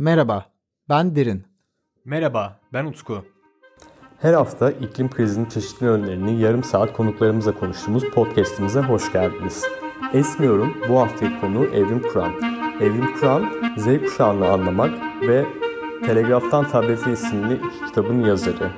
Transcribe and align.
Merhaba, 0.00 0.44
ben 0.88 1.16
Derin. 1.16 1.44
Merhaba, 2.04 2.60
ben 2.72 2.84
Utku. 2.84 3.24
Her 4.18 4.32
hafta 4.32 4.70
iklim 4.70 5.10
krizinin 5.10 5.46
çeşitli 5.46 5.86
yönlerini 5.86 6.40
yarım 6.40 6.64
saat 6.64 6.92
konuklarımızla 6.92 7.58
konuştuğumuz 7.58 8.04
podcastimize 8.04 8.80
hoş 8.80 9.12
geldiniz. 9.12 9.64
Esmiyorum 10.12 10.76
bu 10.88 11.00
haftaki 11.00 11.40
konu 11.40 11.64
Evrim 11.64 12.02
Kur'an. 12.02 12.32
Evrim 12.80 13.14
Kur'an, 13.20 13.52
Z 13.76 13.84
kuşağını 13.84 14.48
anlamak 14.48 14.90
ve 15.22 15.46
Telegraftan 16.06 16.68
Tablete 16.68 17.12
isimli 17.12 17.54
iki 17.54 17.86
kitabın 17.86 18.20
yazarı. 18.20 18.70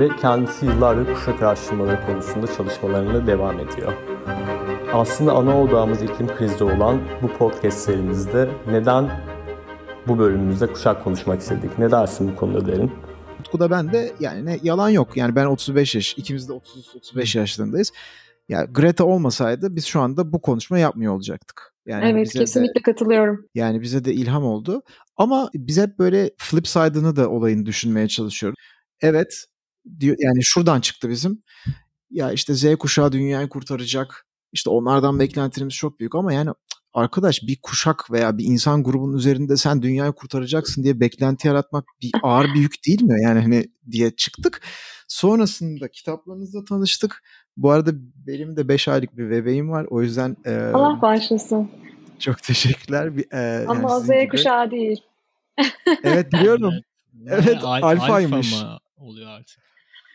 Ve 0.00 0.08
kendisi 0.20 0.66
yıllardır 0.66 1.14
kuşak 1.14 1.42
araştırmaları 1.42 2.06
konusunda 2.06 2.46
çalışmalarına 2.46 3.26
devam 3.26 3.58
ediyor. 3.58 3.92
Aslında 4.92 5.32
ana 5.32 5.62
odağımız 5.62 6.02
iklim 6.02 6.26
krizi 6.36 6.64
olan 6.64 7.00
bu 7.22 7.28
podcast 7.28 7.78
serimizde 7.78 8.48
neden 8.66 9.35
bu 10.08 10.18
bölümümüzde 10.18 10.66
kuşak 10.66 11.04
konuşmak 11.04 11.40
istedik? 11.40 11.78
Ne 11.78 11.90
dersin 11.90 12.32
bu 12.32 12.36
konuda 12.36 12.66
derin? 12.66 12.92
Utku'da 13.40 13.70
ben 13.70 13.92
de 13.92 14.12
yani 14.20 14.46
ne, 14.46 14.58
yalan 14.62 14.88
yok. 14.88 15.16
Yani 15.16 15.36
ben 15.36 15.46
35 15.46 15.94
yaş, 15.94 16.14
ikimiz 16.18 16.48
de 16.48 16.52
30-35 16.52 17.38
yaşlarındayız. 17.38 17.92
Ya 18.48 18.58
yani 18.58 18.72
Greta 18.72 19.04
olmasaydı 19.04 19.76
biz 19.76 19.86
şu 19.86 20.00
anda 20.00 20.32
bu 20.32 20.42
konuşma 20.42 20.78
yapmıyor 20.78 21.14
olacaktık. 21.14 21.72
Yani 21.86 22.10
evet 22.10 22.32
kesinlikle 22.32 22.80
de, 22.80 22.82
katılıyorum. 22.82 23.46
Yani 23.54 23.80
bize 23.80 24.04
de 24.04 24.14
ilham 24.14 24.44
oldu. 24.44 24.82
Ama 25.16 25.50
biz 25.54 25.78
hep 25.78 25.98
böyle 25.98 26.30
flip 26.38 26.68
side'ını 26.68 27.16
da 27.16 27.30
olayını 27.30 27.66
düşünmeye 27.66 28.08
çalışıyoruz. 28.08 28.56
Evet 29.00 29.44
diyor 30.00 30.16
yani 30.18 30.38
şuradan 30.42 30.80
çıktı 30.80 31.08
bizim. 31.08 31.42
Ya 32.10 32.32
işte 32.32 32.54
Z 32.54 32.76
kuşağı 32.76 33.12
dünyayı 33.12 33.48
kurtaracak. 33.48 34.26
İşte 34.52 34.70
onlardan 34.70 35.18
beklentilerimiz 35.18 35.74
çok 35.74 36.00
büyük 36.00 36.14
ama 36.14 36.32
yani 36.32 36.50
arkadaş 36.96 37.42
bir 37.42 37.58
kuşak 37.62 38.10
veya 38.10 38.38
bir 38.38 38.44
insan 38.44 38.82
grubunun 38.82 39.16
üzerinde 39.16 39.56
sen 39.56 39.82
dünyayı 39.82 40.12
kurtaracaksın 40.12 40.82
diye 40.84 41.00
beklenti 41.00 41.48
yaratmak 41.48 41.84
bir 42.02 42.10
ağır 42.22 42.54
bir 42.54 42.60
yük 42.60 42.86
değil 42.86 43.02
mi? 43.02 43.22
Yani 43.22 43.40
hani 43.40 43.64
diye 43.90 44.10
çıktık. 44.10 44.60
Sonrasında 45.08 45.88
kitaplarınızla 45.88 46.64
tanıştık. 46.64 47.22
Bu 47.56 47.70
arada 47.70 47.90
benim 48.26 48.56
de 48.56 48.68
5 48.68 48.88
aylık 48.88 49.16
bir 49.16 49.30
bebeğim 49.30 49.70
var. 49.70 49.86
O 49.90 50.02
yüzden 50.02 50.36
e, 50.44 50.54
Allah 50.56 51.02
bağışlasın. 51.02 51.70
Çok 52.18 52.42
teşekkürler. 52.42 53.16
Bir, 53.16 53.32
e, 53.32 53.66
Ama 53.66 53.92
yani 54.08 54.26
Z 54.26 54.30
kuşağı 54.30 54.70
değil. 54.70 55.00
evet 56.02 56.32
biliyorum. 56.32 56.74
evet, 57.26 57.58
al- 57.64 57.82
alfaymış. 57.82 58.54
Alfa 58.54 58.66
mı 58.66 58.78
oluyor 58.96 59.30
artık? 59.30 59.58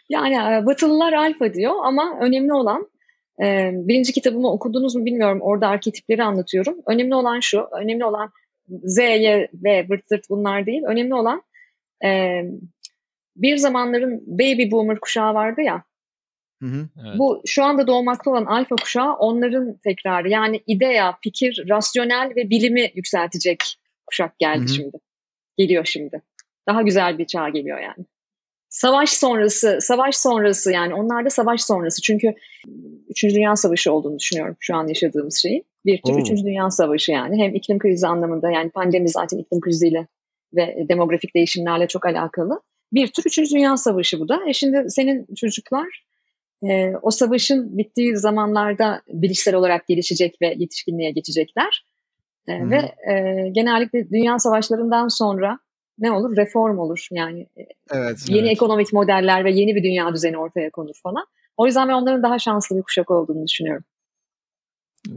Yani 0.10 0.66
Batılılar 0.66 1.14
alfa 1.14 1.54
diyor 1.54 1.74
ama 1.86 2.20
önemli 2.22 2.54
olan 2.54 2.88
birinci 3.88 4.14
kitabımı 4.14 4.52
okudunuz 4.52 4.96
mu 4.96 5.06
bilmiyorum. 5.06 5.42
Orada 5.42 5.68
arketipleri 5.68 6.24
anlatıyorum. 6.24 6.78
Önemli 6.88 7.16
olan 7.16 7.40
şu. 7.40 7.68
Önemli 7.82 8.06
olan 8.06 8.32
Z, 8.84 8.98
Y 8.98 9.50
ve 9.54 9.90
vırt 9.90 10.08
zırt 10.08 10.30
bunlar 10.30 10.66
değil. 10.66 10.84
Önemli 10.88 11.14
olan 11.14 11.44
e, 12.06 12.42
bir 13.36 13.58
zamanların 13.58 14.24
baby 14.28 14.72
boomer 14.72 15.00
kuşağı 15.00 15.34
vardı 15.34 15.62
ya. 15.62 15.84
Hı 16.62 16.66
hı, 16.66 16.90
evet. 17.02 17.20
Bu 17.20 17.42
şu 17.46 17.64
anda 17.64 17.88
doğmakta 17.88 18.32
olan 18.32 18.46
alfa 18.46 18.76
kuşağı 18.76 19.14
onların 19.14 19.78
tekrarı. 19.78 20.30
Yani 20.30 20.62
idea, 20.68 21.14
fikir, 21.24 21.66
rasyonel 21.70 22.32
ve 22.36 22.50
bilimi 22.50 22.92
yükseltecek 22.96 23.60
kuşak 24.06 24.40
geldi 24.40 24.60
hı 24.60 24.64
hı. 24.64 24.70
şimdi. 24.70 24.98
Geliyor 25.58 25.86
şimdi. 25.86 26.22
Daha 26.68 26.82
güzel 26.82 27.18
bir 27.18 27.26
çağ 27.26 27.50
geliyor 27.50 27.80
yani. 27.80 28.06
Savaş 28.72 29.10
sonrası, 29.10 29.78
savaş 29.82 30.16
sonrası 30.16 30.72
yani 30.72 30.94
onlar 30.94 31.26
da 31.26 31.30
savaş 31.30 31.62
sonrası. 31.62 32.02
Çünkü 32.02 32.34
3. 33.10 33.24
Dünya 33.24 33.56
Savaşı 33.56 33.92
olduğunu 33.92 34.20
düşünüyorum 34.20 34.56
şu 34.60 34.76
an 34.76 34.88
yaşadığımız 34.88 35.42
şeyin. 35.42 35.66
Bir 35.86 36.02
tür 36.02 36.14
3. 36.14 36.30
Dünya 36.46 36.70
Savaşı 36.70 37.12
yani. 37.12 37.44
Hem 37.44 37.56
iklim 37.56 37.80
krizi 37.80 38.08
anlamında 38.08 38.52
yani 38.52 38.70
pandemi 38.70 39.10
zaten 39.10 39.38
iklim 39.38 39.62
kriziyle 39.62 40.08
ve 40.56 40.86
demografik 40.90 41.36
değişimlerle 41.36 41.88
çok 41.88 42.06
alakalı. 42.06 42.62
Bir 42.94 43.08
tür 43.08 43.24
3. 43.26 43.38
Dünya 43.38 43.78
Savaşı 43.78 44.20
bu 44.20 44.30
da. 44.30 44.40
E 44.48 44.54
şimdi 44.54 44.86
senin 44.90 45.28
çocuklar 45.36 46.06
e, 46.64 46.94
o 47.02 47.12
savaşın 47.12 47.78
bittiği 47.78 48.18
zamanlarda 48.18 49.02
bilişsel 49.08 49.56
olarak 49.56 49.88
gelişecek 49.88 50.42
ve 50.42 50.56
yetişkinliğe 50.58 51.12
geçecekler. 51.12 51.86
E, 52.48 52.60
hmm. 52.60 52.72
Ve 52.72 52.78
e, 53.12 53.50
genellikle 53.50 54.10
dünya 54.10 54.40
savaşlarından 54.40 55.08
sonra 55.08 55.60
ne 56.02 56.12
olur? 56.12 56.38
Reform 56.38 56.80
olur. 56.80 57.08
Yani 57.12 57.48
e, 57.58 57.62
evet, 57.92 58.26
yeni 58.30 58.40
evet. 58.40 58.52
ekonomik 58.52 58.94
modeller 58.94 59.46
ve 59.46 59.52
yeni 59.52 59.76
bir 59.76 59.84
dünya 59.84 60.14
düzeni 60.14 60.38
ortaya 60.38 60.70
konur 60.70 60.96
falan. 61.04 61.26
O 61.58 61.66
yüzden 61.66 61.88
ben 61.88 61.94
onların 61.94 62.24
daha 62.24 62.40
şanslı 62.40 62.78
bir 62.78 62.82
kuşak 62.82 63.12
olduğunu 63.12 63.48
düşünüyorum. 63.48 63.84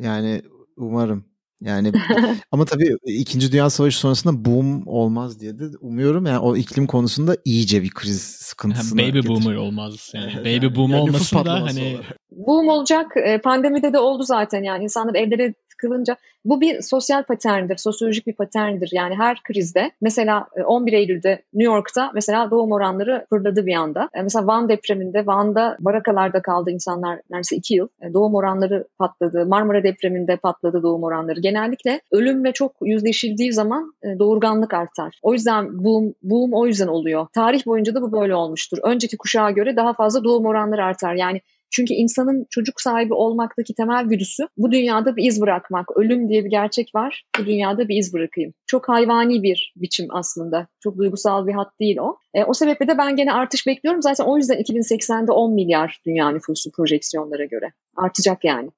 Yani 0.00 0.42
umarım. 0.76 1.24
Yani 1.60 1.92
ama 2.52 2.64
tabii 2.64 2.96
İkinci 3.04 3.52
Dünya 3.52 3.70
Savaşı 3.70 3.98
sonrasında 3.98 4.44
boom 4.44 4.86
olmaz 4.86 5.40
diye 5.40 5.58
de 5.58 5.64
umuyorum. 5.80 6.26
Yani 6.26 6.38
o 6.38 6.56
iklim 6.56 6.86
konusunda 6.86 7.36
iyice 7.44 7.82
bir 7.82 7.90
kriz 7.90 8.20
sıkıntısına 8.22 9.02
yani 9.02 9.12
Baby 9.12 9.28
boomer 9.28 9.54
olmaz. 9.54 10.12
Yani 10.14 10.36
baby 10.40 10.76
boom 10.76 10.90
yani 10.90 11.02
olmasın 11.02 11.44
da 11.44 11.52
hani 11.52 11.94
olur. 11.96 12.04
boom 12.32 12.68
olacak. 12.68 13.12
E, 13.16 13.40
pandemide 13.40 13.92
de 13.92 13.98
oldu 13.98 14.22
zaten 14.22 14.62
yani 14.62 14.84
insanlar 14.84 15.14
evlere 15.14 15.54
tıkılınca 15.84 16.16
bu 16.44 16.60
bir 16.60 16.82
sosyal 16.82 17.22
paterndir, 17.22 17.76
sosyolojik 17.76 18.26
bir 18.26 18.32
paterndir. 18.32 18.90
Yani 18.92 19.14
her 19.14 19.42
krizde 19.42 19.90
mesela 20.00 20.46
11 20.66 20.92
e, 20.92 20.96
Eylül'de 20.96 21.42
New 21.54 21.74
York'ta 21.74 22.10
mesela 22.14 22.50
doğum 22.50 22.72
oranları 22.72 23.26
fırladı 23.30 23.66
bir 23.66 23.74
anda. 23.74 24.08
E, 24.14 24.22
mesela 24.22 24.46
Van 24.46 24.68
depreminde 24.68 25.26
Van'da 25.26 25.76
barakalarda 25.80 26.42
kaldı 26.42 26.70
insanlar 26.70 27.20
neredeyse 27.30 27.56
2 27.56 27.74
yıl. 27.74 27.88
E, 28.02 28.12
doğum 28.12 28.34
oranları 28.34 28.86
patladı. 28.98 29.46
Marmara 29.46 29.82
depreminde 29.82 30.36
patladı 30.36 30.82
doğum 30.82 31.02
oranları. 31.02 31.40
Genellikle 31.40 32.00
ölümle 32.12 32.52
çok 32.52 32.72
yüzleşildiği 32.82 33.52
zaman 33.52 33.94
doğurganlık 34.18 34.74
artar. 34.74 35.18
O 35.22 35.32
yüzden 35.32 35.84
boom, 35.84 36.14
boom 36.22 36.52
o 36.52 36.66
yüzden 36.66 36.88
oluyor. 36.88 37.26
Tarih 37.34 37.66
boyunca 37.66 37.94
da 37.94 38.02
bu 38.02 38.12
böyle 38.12 38.34
olmuştur. 38.34 38.78
Önceki 38.82 39.16
kuşağa 39.16 39.50
göre 39.50 39.76
daha 39.76 39.92
fazla 39.92 40.24
doğum 40.24 40.46
oranları 40.46 40.84
artar. 40.84 41.14
Yani 41.14 41.40
çünkü 41.74 41.94
insanın 41.94 42.46
çocuk 42.50 42.80
sahibi 42.80 43.14
olmaktaki 43.14 43.74
temel 43.74 44.04
güdüsü 44.04 44.42
bu 44.56 44.72
dünyada 44.72 45.16
bir 45.16 45.24
iz 45.24 45.40
bırakmak. 45.40 45.96
Ölüm 45.96 46.28
diye 46.28 46.44
bir 46.44 46.50
gerçek 46.50 46.94
var. 46.94 47.24
Bu 47.40 47.46
dünyada 47.46 47.88
bir 47.88 47.96
iz 47.96 48.14
bırakayım. 48.14 48.54
Çok 48.66 48.88
hayvani 48.88 49.42
bir 49.42 49.72
biçim 49.76 50.06
aslında. 50.10 50.66
Çok 50.80 50.98
duygusal 50.98 51.46
bir 51.46 51.52
hat 51.52 51.80
değil 51.80 51.96
o. 51.98 52.16
E, 52.34 52.44
o 52.44 52.54
sebeple 52.54 52.88
de 52.88 52.98
ben 52.98 53.16
gene 53.16 53.32
artış 53.32 53.66
bekliyorum. 53.66 54.02
Zaten 54.02 54.24
o 54.24 54.36
yüzden 54.36 54.60
2080'de 54.60 55.32
10 55.32 55.54
milyar 55.54 56.00
dünya 56.06 56.30
nüfusu 56.30 56.72
projeksiyonlara 56.72 57.44
göre. 57.44 57.72
Artacak 57.96 58.44
yani 58.44 58.70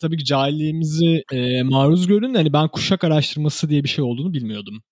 tabii 0.00 0.16
ki 0.16 0.24
cahilliğimizi 0.24 1.22
e, 1.32 1.62
maruz 1.62 2.06
görün. 2.06 2.34
Hani 2.34 2.52
ben 2.52 2.68
kuşak 2.68 3.04
araştırması 3.04 3.68
diye 3.68 3.84
bir 3.84 3.88
şey 3.88 4.04
olduğunu 4.04 4.32
bilmiyordum. 4.32 4.82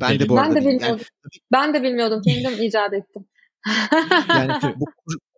Ben 0.00 0.18
de 0.18 0.28
bu 0.28 0.38
arada 0.38 0.54
ben 0.54 0.62
de 0.62 0.68
bilmiyordum. 0.68 0.86
Yani... 0.88 1.42
Ben 1.52 1.74
de 1.74 1.82
bilmiyordum. 1.82 2.22
Kendim 2.24 2.62
icat 2.62 2.92
ettim. 2.92 3.24
yani 4.28 4.52
bu 4.76 4.86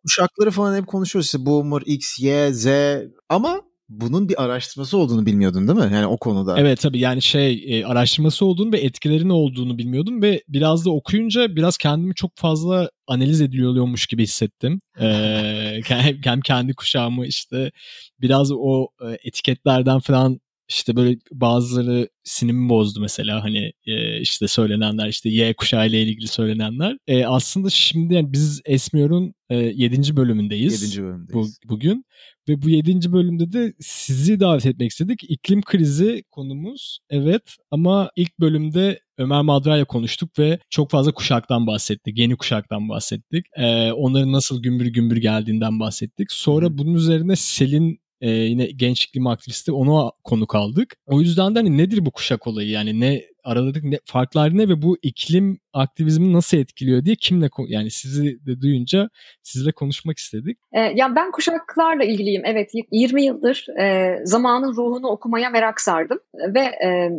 kuşakları 0.04 0.50
falan 0.50 0.76
hep 0.76 0.86
konuşuyoruz 0.86 1.26
işte 1.26 1.46
boomer, 1.46 1.82
X, 1.86 2.18
Y, 2.18 2.52
Z 2.52 2.66
ama 3.28 3.60
bunun 4.00 4.28
bir 4.28 4.42
araştırması 4.42 4.98
olduğunu 4.98 5.26
bilmiyordun 5.26 5.68
değil 5.68 5.78
mi? 5.78 5.94
Yani 5.94 6.06
o 6.06 6.16
konuda. 6.16 6.54
Evet 6.58 6.80
tabii 6.80 6.98
yani 6.98 7.22
şey 7.22 7.64
e, 7.68 7.86
araştırması 7.86 8.44
olduğunu 8.44 8.72
ve 8.72 8.78
etkileri 8.78 9.28
ne 9.28 9.32
olduğunu 9.32 9.78
bilmiyordum 9.78 10.22
ve 10.22 10.42
biraz 10.48 10.84
da 10.84 10.90
okuyunca 10.90 11.56
biraz 11.56 11.76
kendimi 11.76 12.14
çok 12.14 12.30
fazla 12.36 12.90
analiz 13.06 13.40
ediliyormuş 13.40 14.06
gibi 14.06 14.22
hissettim. 14.22 14.80
Ee, 15.00 15.80
hem 16.24 16.40
kendi 16.40 16.74
kuşağımı 16.74 17.26
işte 17.26 17.72
biraz 18.20 18.52
o 18.52 18.86
e, 19.00 19.19
etiketlerden 19.24 19.98
falan 20.00 20.40
işte 20.75 20.97
böyle 20.97 21.19
bazıları 21.33 22.09
sinimi 22.25 22.69
bozdu 22.69 23.00
mesela 23.00 23.44
hani 23.44 23.72
e, 23.87 24.21
işte 24.21 24.49
söylenenler 24.49 25.09
işte 25.09 25.28
Y 25.28 25.55
kuşağı 25.55 25.88
ile 25.88 26.03
ilgili 26.03 26.28
söylenenler. 26.28 26.97
E, 27.06 27.25
aslında 27.25 27.71
şimdi 27.71 28.15
yani 28.15 28.33
biz 28.33 28.60
Esmiyor'un 28.65 29.34
e, 29.50 29.56
7. 29.56 30.16
bölümündeyiz. 30.16 30.97
7. 30.97 31.06
bölümdeyiz. 31.06 31.59
Bu, 31.65 31.69
bugün. 31.69 32.05
Ve 32.49 32.62
bu 32.62 32.71
7. 32.71 33.12
bölümde 33.12 33.53
de 33.53 33.75
sizi 33.81 34.41
davet 34.41 34.66
etmek 34.66 34.91
istedik. 34.91 35.31
İklim 35.31 35.62
krizi 35.62 36.25
konumuz 36.31 36.99
evet 37.11 37.56
ama 37.71 38.11
ilk 38.16 38.41
bölümde 38.41 39.00
Ömer 39.19 39.43
Madra'yla 39.43 39.85
konuştuk 39.85 40.38
ve 40.38 40.58
çok 40.70 40.91
fazla 40.91 41.12
kuşaktan 41.12 41.67
bahsettik. 41.67 42.19
Yeni 42.19 42.37
kuşaktan 42.37 42.88
bahsettik. 42.88 43.46
Ee, 43.56 43.93
onların 43.93 44.32
nasıl 44.32 44.62
gümbür 44.62 44.87
gümbür 44.87 45.17
geldiğinden 45.17 45.81
bahsettik. 45.81 46.32
Sonra 46.32 46.79
bunun 46.79 46.94
üzerine 46.94 47.37
Selin 47.37 48.02
e, 48.22 48.30
yine 48.30 48.66
genç 48.66 49.04
iklim 49.04 49.26
aktivisti 49.26 49.72
onu 49.72 50.12
konu 50.24 50.46
kaldık. 50.46 50.96
O 51.06 51.20
yüzden 51.20 51.54
de 51.54 51.58
hani 51.58 51.78
nedir 51.78 52.06
bu 52.06 52.10
kuşak 52.10 52.46
olayı 52.46 52.69
yani 52.69 53.00
ne 53.00 53.22
aralarındaki 53.44 53.90
ne, 53.90 53.98
farklar 54.04 54.58
ne 54.58 54.69
ve 54.69 54.82
bu 54.82 54.98
iklim 55.02 55.58
aktivizmi 55.72 56.32
nasıl 56.32 56.56
etkiliyor 56.56 57.04
diye 57.04 57.16
kimle 57.16 57.48
yani 57.66 57.90
sizi 57.90 58.46
de 58.46 58.60
duyunca 58.60 59.08
sizle 59.42 59.72
konuşmak 59.72 60.19
istedik. 60.19 60.58
E, 60.72 60.80
ya 60.80 61.16
ben 61.16 61.30
kuşaklarla 61.30 62.04
ilgiliyim. 62.04 62.42
Evet 62.44 62.70
20 62.92 63.22
yıldır 63.24 63.66
e, 63.80 64.16
zamanın 64.24 64.76
ruhunu 64.76 65.06
okumaya 65.08 65.50
merak 65.50 65.80
sardım 65.80 66.19
ve 66.34 66.60
e, 66.60 67.10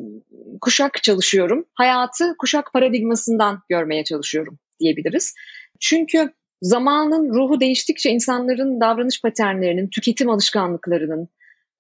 kuşak 0.62 1.04
çalışıyorum. 1.04 1.66
Hayatı 1.74 2.36
kuşak 2.38 2.74
paradigmasından 2.74 3.60
görmeye 3.70 4.04
çalışıyorum 4.04 4.60
diyebiliriz. 4.80 5.34
Çünkü 5.80 6.34
zamanın 6.64 7.34
ruhu 7.34 7.60
değiştikçe 7.60 8.10
insanların 8.10 8.82
davranış 8.82 9.22
paternlerinin, 9.22 9.88
tüketim 9.88 10.30
alışkanlıklarının, 10.30 11.30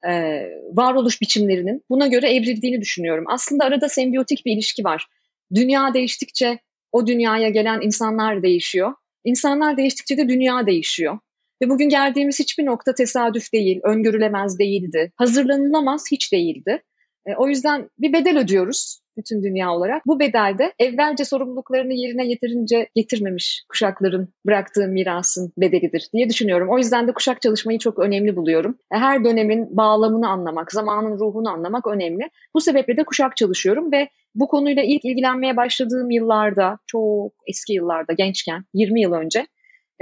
e, 0.07 0.43
varoluş 0.73 1.21
biçimlerinin 1.21 1.83
buna 1.89 2.07
göre 2.07 2.33
evrildiğini 2.33 2.81
düşünüyorum. 2.81 3.25
Aslında 3.27 3.65
arada 3.65 3.89
sembiyotik 3.89 4.45
bir 4.45 4.53
ilişki 4.53 4.83
var. 4.83 5.07
Dünya 5.55 5.93
değiştikçe 5.93 6.59
o 6.91 7.07
dünyaya 7.07 7.49
gelen 7.49 7.81
insanlar 7.81 8.43
değişiyor. 8.43 8.93
İnsanlar 9.23 9.77
değiştikçe 9.77 10.17
de 10.17 10.29
dünya 10.29 10.65
değişiyor. 10.65 11.19
Ve 11.61 11.69
bugün 11.69 11.89
geldiğimiz 11.89 12.39
hiçbir 12.39 12.65
nokta 12.65 12.93
tesadüf 12.93 13.53
değil, 13.53 13.79
öngörülemez 13.83 14.59
değildi, 14.59 15.11
hazırlanılamaz 15.15 16.03
hiç 16.11 16.33
değildi. 16.33 16.83
E, 17.25 17.35
o 17.37 17.47
yüzden 17.47 17.89
bir 17.99 18.13
bedel 18.13 18.39
ödüyoruz 18.39 19.03
bütün 19.17 19.43
dünya 19.43 19.71
olarak. 19.71 20.01
Bu 20.05 20.19
bedelde 20.19 20.73
evvelce 20.79 21.25
sorumluluklarını 21.25 21.93
yerine 21.93 22.27
yeterince 22.27 22.89
getirmemiş 22.95 23.63
kuşakların 23.69 24.33
bıraktığı 24.45 24.87
mirasın 24.87 25.53
bedelidir 25.57 26.09
diye 26.13 26.29
düşünüyorum. 26.29 26.69
O 26.71 26.77
yüzden 26.77 27.07
de 27.07 27.11
kuşak 27.11 27.41
çalışmayı 27.41 27.79
çok 27.79 27.99
önemli 27.99 28.35
buluyorum. 28.35 28.77
E, 28.95 28.97
her 28.97 29.23
dönemin 29.23 29.77
bağlamını 29.77 30.29
anlamak, 30.29 30.71
zamanın 30.71 31.19
ruhunu 31.19 31.49
anlamak 31.49 31.87
önemli. 31.87 32.29
Bu 32.55 32.61
sebeple 32.61 32.97
de 32.97 33.03
kuşak 33.03 33.37
çalışıyorum 33.37 33.91
ve 33.91 34.09
bu 34.35 34.47
konuyla 34.47 34.83
ilk 34.83 35.05
ilgilenmeye 35.05 35.57
başladığım 35.57 36.11
yıllarda, 36.11 36.77
çok 36.87 37.33
eski 37.47 37.73
yıllarda, 37.73 38.13
gençken, 38.13 38.65
20 38.73 39.01
yıl 39.01 39.13
önce 39.13 39.47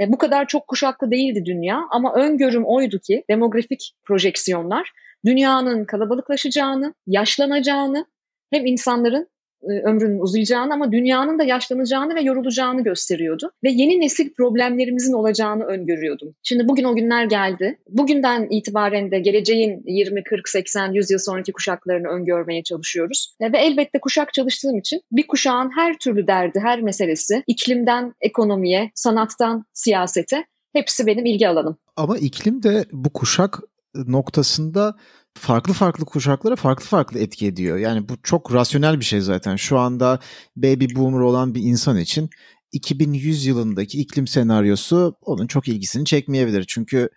e, 0.00 0.12
bu 0.12 0.18
kadar 0.18 0.46
çok 0.46 0.68
kuşaklı 0.68 1.10
değildi 1.10 1.44
dünya 1.44 1.80
ama 1.90 2.14
öngörüm 2.14 2.64
oydu 2.64 2.98
ki 2.98 3.24
demografik 3.30 3.92
projeksiyonlar 4.04 4.92
dünyanın 5.24 5.84
kalabalıklaşacağını, 5.84 6.94
yaşlanacağını 7.06 8.06
hem 8.50 8.66
insanların 8.66 9.28
e, 9.62 9.72
ömrünün 9.72 10.20
uzayacağını 10.20 10.74
ama 10.74 10.92
dünyanın 10.92 11.38
da 11.38 11.44
yaşlanacağını 11.44 12.14
ve 12.14 12.20
yorulacağını 12.20 12.84
gösteriyordu. 12.84 13.50
Ve 13.64 13.70
yeni 13.70 14.00
nesil 14.00 14.34
problemlerimizin 14.34 15.12
olacağını 15.12 15.64
öngörüyordum. 15.64 16.34
Şimdi 16.42 16.68
bugün 16.68 16.84
o 16.84 16.94
günler 16.94 17.24
geldi. 17.24 17.78
Bugünden 17.88 18.46
itibaren 18.50 19.10
de 19.10 19.18
geleceğin 19.18 19.82
20, 19.86 20.22
40, 20.24 20.48
80, 20.48 20.92
100 20.92 21.10
yıl 21.10 21.18
sonraki 21.18 21.52
kuşaklarını 21.52 22.08
öngörmeye 22.08 22.62
çalışıyoruz. 22.62 23.34
Ve 23.40 23.58
elbette 23.58 24.00
kuşak 24.00 24.34
çalıştığım 24.34 24.78
için 24.78 25.00
bir 25.12 25.26
kuşağın 25.26 25.70
her 25.76 25.98
türlü 25.98 26.26
derdi, 26.26 26.60
her 26.62 26.80
meselesi, 26.80 27.42
iklimden 27.46 28.14
ekonomiye, 28.20 28.90
sanattan 28.94 29.64
siyasete 29.72 30.44
hepsi 30.72 31.06
benim 31.06 31.26
ilgi 31.26 31.48
alanım. 31.48 31.76
Ama 31.96 32.18
iklim 32.18 32.62
de 32.62 32.84
bu 32.92 33.12
kuşak 33.12 33.58
noktasında 33.94 34.96
farklı 35.34 35.72
farklı 35.72 36.04
kuşaklara 36.04 36.56
farklı 36.56 36.86
farklı 36.86 37.18
etki 37.18 37.46
ediyor. 37.46 37.78
Yani 37.78 38.08
bu 38.08 38.14
çok 38.22 38.54
rasyonel 38.54 39.00
bir 39.00 39.04
şey 39.04 39.20
zaten. 39.20 39.56
Şu 39.56 39.78
anda 39.78 40.18
baby 40.56 40.94
boomer 40.94 41.20
olan 41.20 41.54
bir 41.54 41.62
insan 41.62 41.98
için 41.98 42.30
2100 42.72 43.46
yılındaki 43.46 44.00
iklim 44.00 44.26
senaryosu 44.26 45.16
onun 45.20 45.46
çok 45.46 45.68
ilgisini 45.68 46.04
çekmeyebilir. 46.04 46.64
Çünkü 46.68 47.08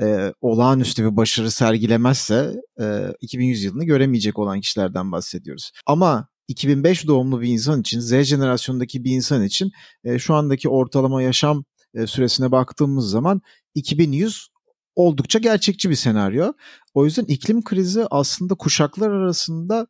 e, 0.00 0.32
olağanüstü 0.40 1.04
bir 1.04 1.16
başarı 1.16 1.50
sergilemezse 1.50 2.54
e, 2.80 3.06
2100 3.20 3.64
yılını 3.64 3.84
göremeyecek 3.84 4.38
olan 4.38 4.60
kişilerden 4.60 5.12
bahsediyoruz. 5.12 5.72
Ama 5.86 6.28
2005 6.48 7.06
doğumlu 7.06 7.40
bir 7.40 7.48
insan 7.48 7.80
için, 7.80 8.00
Z 8.00 8.22
jenerasyondaki 8.22 9.04
bir 9.04 9.10
insan 9.10 9.44
için 9.44 9.70
e, 10.04 10.18
şu 10.18 10.34
andaki 10.34 10.68
ortalama 10.68 11.22
yaşam 11.22 11.64
e, 11.94 12.06
süresine 12.06 12.52
baktığımız 12.52 13.10
zaman 13.10 13.40
2100 13.74 14.48
oldukça 14.96 15.38
gerçekçi 15.38 15.90
bir 15.90 15.94
senaryo. 15.94 16.52
O 16.94 17.04
yüzden 17.04 17.24
iklim 17.24 17.64
krizi 17.64 18.04
aslında 18.10 18.54
kuşaklar 18.54 19.10
arasında 19.10 19.86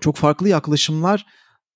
çok 0.00 0.16
farklı 0.16 0.48
yaklaşımlar 0.48 1.26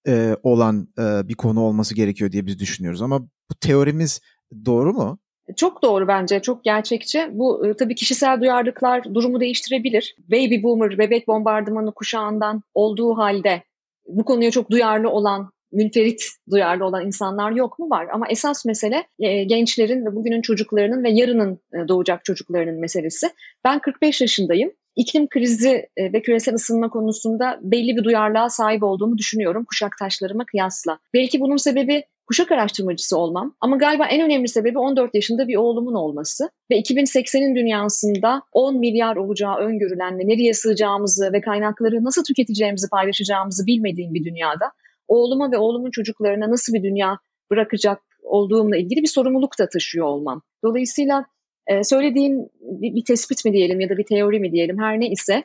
e, 0.09 0.37
olan 0.43 0.89
e, 0.99 1.29
bir 1.29 1.35
konu 1.35 1.61
olması 1.61 1.95
gerekiyor 1.95 2.33
diye 2.33 2.47
biz 2.47 2.59
düşünüyoruz. 2.59 3.03
Ama 3.03 3.21
bu 3.23 3.55
teorimiz 3.61 4.21
doğru 4.65 4.93
mu? 4.93 5.19
Çok 5.57 5.83
doğru 5.83 6.09
bence, 6.09 6.43
çok 6.43 6.65
gerçekçi. 6.65 7.29
Bu 7.33 7.67
e, 7.67 7.77
tabii 7.77 7.95
kişisel 7.95 8.41
duyarlılıklar 8.41 9.15
durumu 9.15 9.41
değiştirebilir. 9.41 10.17
Baby 10.29 10.63
boomer, 10.63 10.99
bebek 10.99 11.29
bombardımanı 11.29 11.95
kuşağından 11.95 12.63
olduğu 12.75 13.19
halde 13.19 13.63
bu 14.07 14.25
konuya 14.25 14.51
çok 14.51 14.71
duyarlı 14.71 15.11
olan 15.11 15.51
münferit 15.75 16.23
duyarlı 16.51 16.85
olan 16.85 17.07
insanlar 17.07 17.51
yok 17.51 17.79
mu? 17.79 17.91
Var. 17.91 18.07
Ama 18.13 18.27
esas 18.31 18.65
mesele 18.65 19.05
e, 19.19 19.45
gençlerin 19.45 20.07
ve 20.07 20.15
bugünün 20.15 20.43
çocuklarının 20.43 21.05
ve 21.05 21.11
yarının 21.11 21.59
e, 21.75 21.89
doğacak 21.89 22.25
çocuklarının 22.25 22.81
meselesi. 22.81 23.31
Ben 23.65 23.79
45 23.79 24.21
yaşındayım. 24.21 24.73
İklim 24.97 25.29
krizi 25.29 25.89
e, 25.97 26.13
ve 26.13 26.23
küresel 26.23 26.55
ısınma 26.55 26.89
konusunda 26.89 27.59
belli 27.63 27.97
bir 27.97 28.05
duyarlılığa 28.05 28.49
sahip 28.49 28.83
olduğumu 28.83 29.19
düşünüyorum 29.19 29.65
kuşaktaşlarıma 29.65 30.45
kıyasla. 30.47 30.99
Belki 31.15 31.41
bunun 31.41 31.57
sebebi 31.57 32.05
kuşak 32.27 32.53
araştırmacısı 32.53 33.19
olmam 33.19 33.55
ama 33.61 33.77
galiba 33.77 34.07
en 34.07 34.25
önemli 34.25 34.49
sebebi 34.49 34.79
14 34.79 35.15
yaşında 35.15 35.49
bir 35.49 35.57
oğlumun 35.57 35.95
olması 35.95 36.51
ve 36.71 36.81
2080'in 36.81 37.57
dünyasında 37.57 38.43
10 38.53 38.79
milyar 38.79 39.17
olacağı 39.17 39.57
öngörülen 39.57 40.19
ve 40.19 40.23
nereye 40.27 40.55
sığacağımızı 40.55 41.33
ve 41.33 41.41
kaynakları 41.41 42.05
nasıl 42.05 42.25
tüketeceğimizi 42.25 42.89
paylaşacağımızı 42.89 43.67
bilmediğim 43.67 44.15
bir 44.15 44.25
dünyada 44.25 44.73
oğluma 45.09 45.53
ve 45.53 45.59
oğlumun 45.59 45.91
çocuklarına 45.91 46.51
nasıl 46.51 46.75
bir 46.75 46.83
dünya 46.83 47.19
bırakacak 47.51 48.03
olduğumla 48.23 48.77
ilgili 48.77 49.03
bir 49.03 49.09
sorumluluk 49.09 49.59
da 49.59 49.69
taşıyor 49.69 50.07
olmam. 50.07 50.43
Dolayısıyla 50.65 51.27
e, 51.67 51.85
söylediğin 51.85 52.51
bir, 52.61 52.95
bir 52.95 53.05
tespit 53.05 53.45
mi 53.45 53.53
diyelim 53.53 53.81
ya 53.81 53.89
da 53.89 53.97
bir 53.97 54.05
teori 54.05 54.41
mi 54.41 54.53
diyelim 54.53 54.79
her 54.79 55.01
ne 55.01 55.09
ise 55.09 55.45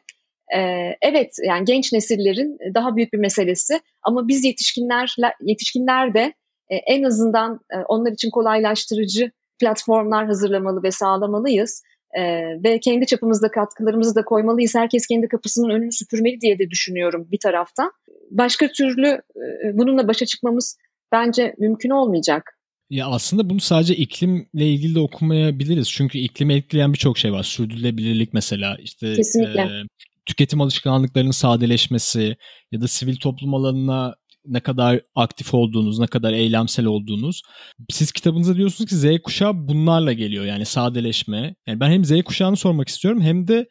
e, 0.56 0.60
evet 1.02 1.36
yani 1.48 1.66
genç 1.66 1.94
nesillerin 1.94 2.58
daha 2.74 2.96
büyük 2.96 3.14
bir 3.14 3.18
meselesi 3.18 3.80
ama 4.04 4.28
biz 4.28 4.46
yetişkinler 4.46 5.16
yetişkinler 5.42 6.14
de 6.14 6.34
e, 6.70 6.76
en 6.76 7.04
azından 7.04 7.60
e, 7.74 7.78
onlar 7.88 8.12
için 8.12 8.30
kolaylaştırıcı 8.30 9.32
platformlar 9.60 10.26
hazırlamalı 10.26 10.84
ve 10.84 10.92
sağlamalıyız. 10.92 11.84
Ee, 12.18 12.64
ve 12.64 12.80
kendi 12.80 13.06
çapımızda 13.06 13.52
katkılarımızı 13.52 14.16
da 14.16 14.26
koymalıyız. 14.26 14.76
Herkes 14.76 15.08
kendi 15.08 15.28
kapısının 15.28 15.70
önünü 15.70 15.92
süpürmeli 15.92 16.42
diye 16.42 16.60
de 16.60 16.70
düşünüyorum 16.70 17.28
bir 17.32 17.40
taraftan 17.40 17.92
başka 18.32 18.68
türlü 18.68 19.08
e, 19.08 19.78
bununla 19.78 20.08
başa 20.08 20.26
çıkmamız 20.26 20.78
bence 21.12 21.56
mümkün 21.58 21.90
olmayacak. 21.90 22.56
Ya 22.90 23.08
aslında 23.08 23.50
bunu 23.50 23.60
sadece 23.60 23.96
iklimle 23.96 24.68
ilgili 24.68 24.96
de 24.96 25.00
okumayabiliriz. 25.00 25.92
Çünkü 25.92 26.18
iklimi 26.18 26.54
etkileyen 26.54 26.94
birçok 26.94 27.18
şey 27.18 27.32
var. 27.32 27.44
Sürdürülebilirlik 27.44 28.34
mesela 28.34 28.78
işte 28.80 29.14
Kesinlikle. 29.14 29.62
E, 29.62 29.84
tüketim 30.26 30.62
alışkanlıklarının 30.62 31.32
sadeleşmesi 31.32 32.36
ya 32.72 32.82
da 32.82 32.88
sivil 32.88 33.16
toplum 33.16 33.54
alanına 33.54 34.16
ne 34.46 34.60
kadar 34.60 35.02
aktif 35.16 35.54
olduğunuz, 35.54 36.00
ne 36.00 36.08
kadar 36.08 36.34
eylemsel 36.34 36.86
olduğunuz. 36.86 37.42
Siz 37.90 38.12
kitabınızda 38.12 38.56
diyorsunuz 38.56 38.90
ki 38.90 38.96
Z 38.96 39.22
kuşağı 39.24 39.68
bunlarla 39.68 40.14
geliyor 40.14 40.46
yani 40.46 40.66
sadeleşme. 40.66 41.56
Yani 41.68 41.80
ben 41.80 41.92
hem 41.92 42.06
Z 42.06 42.24
kuşağını 42.24 42.58
sormak 42.58 42.88
istiyorum 42.88 43.22
hem 43.22 43.48
de 43.48 43.68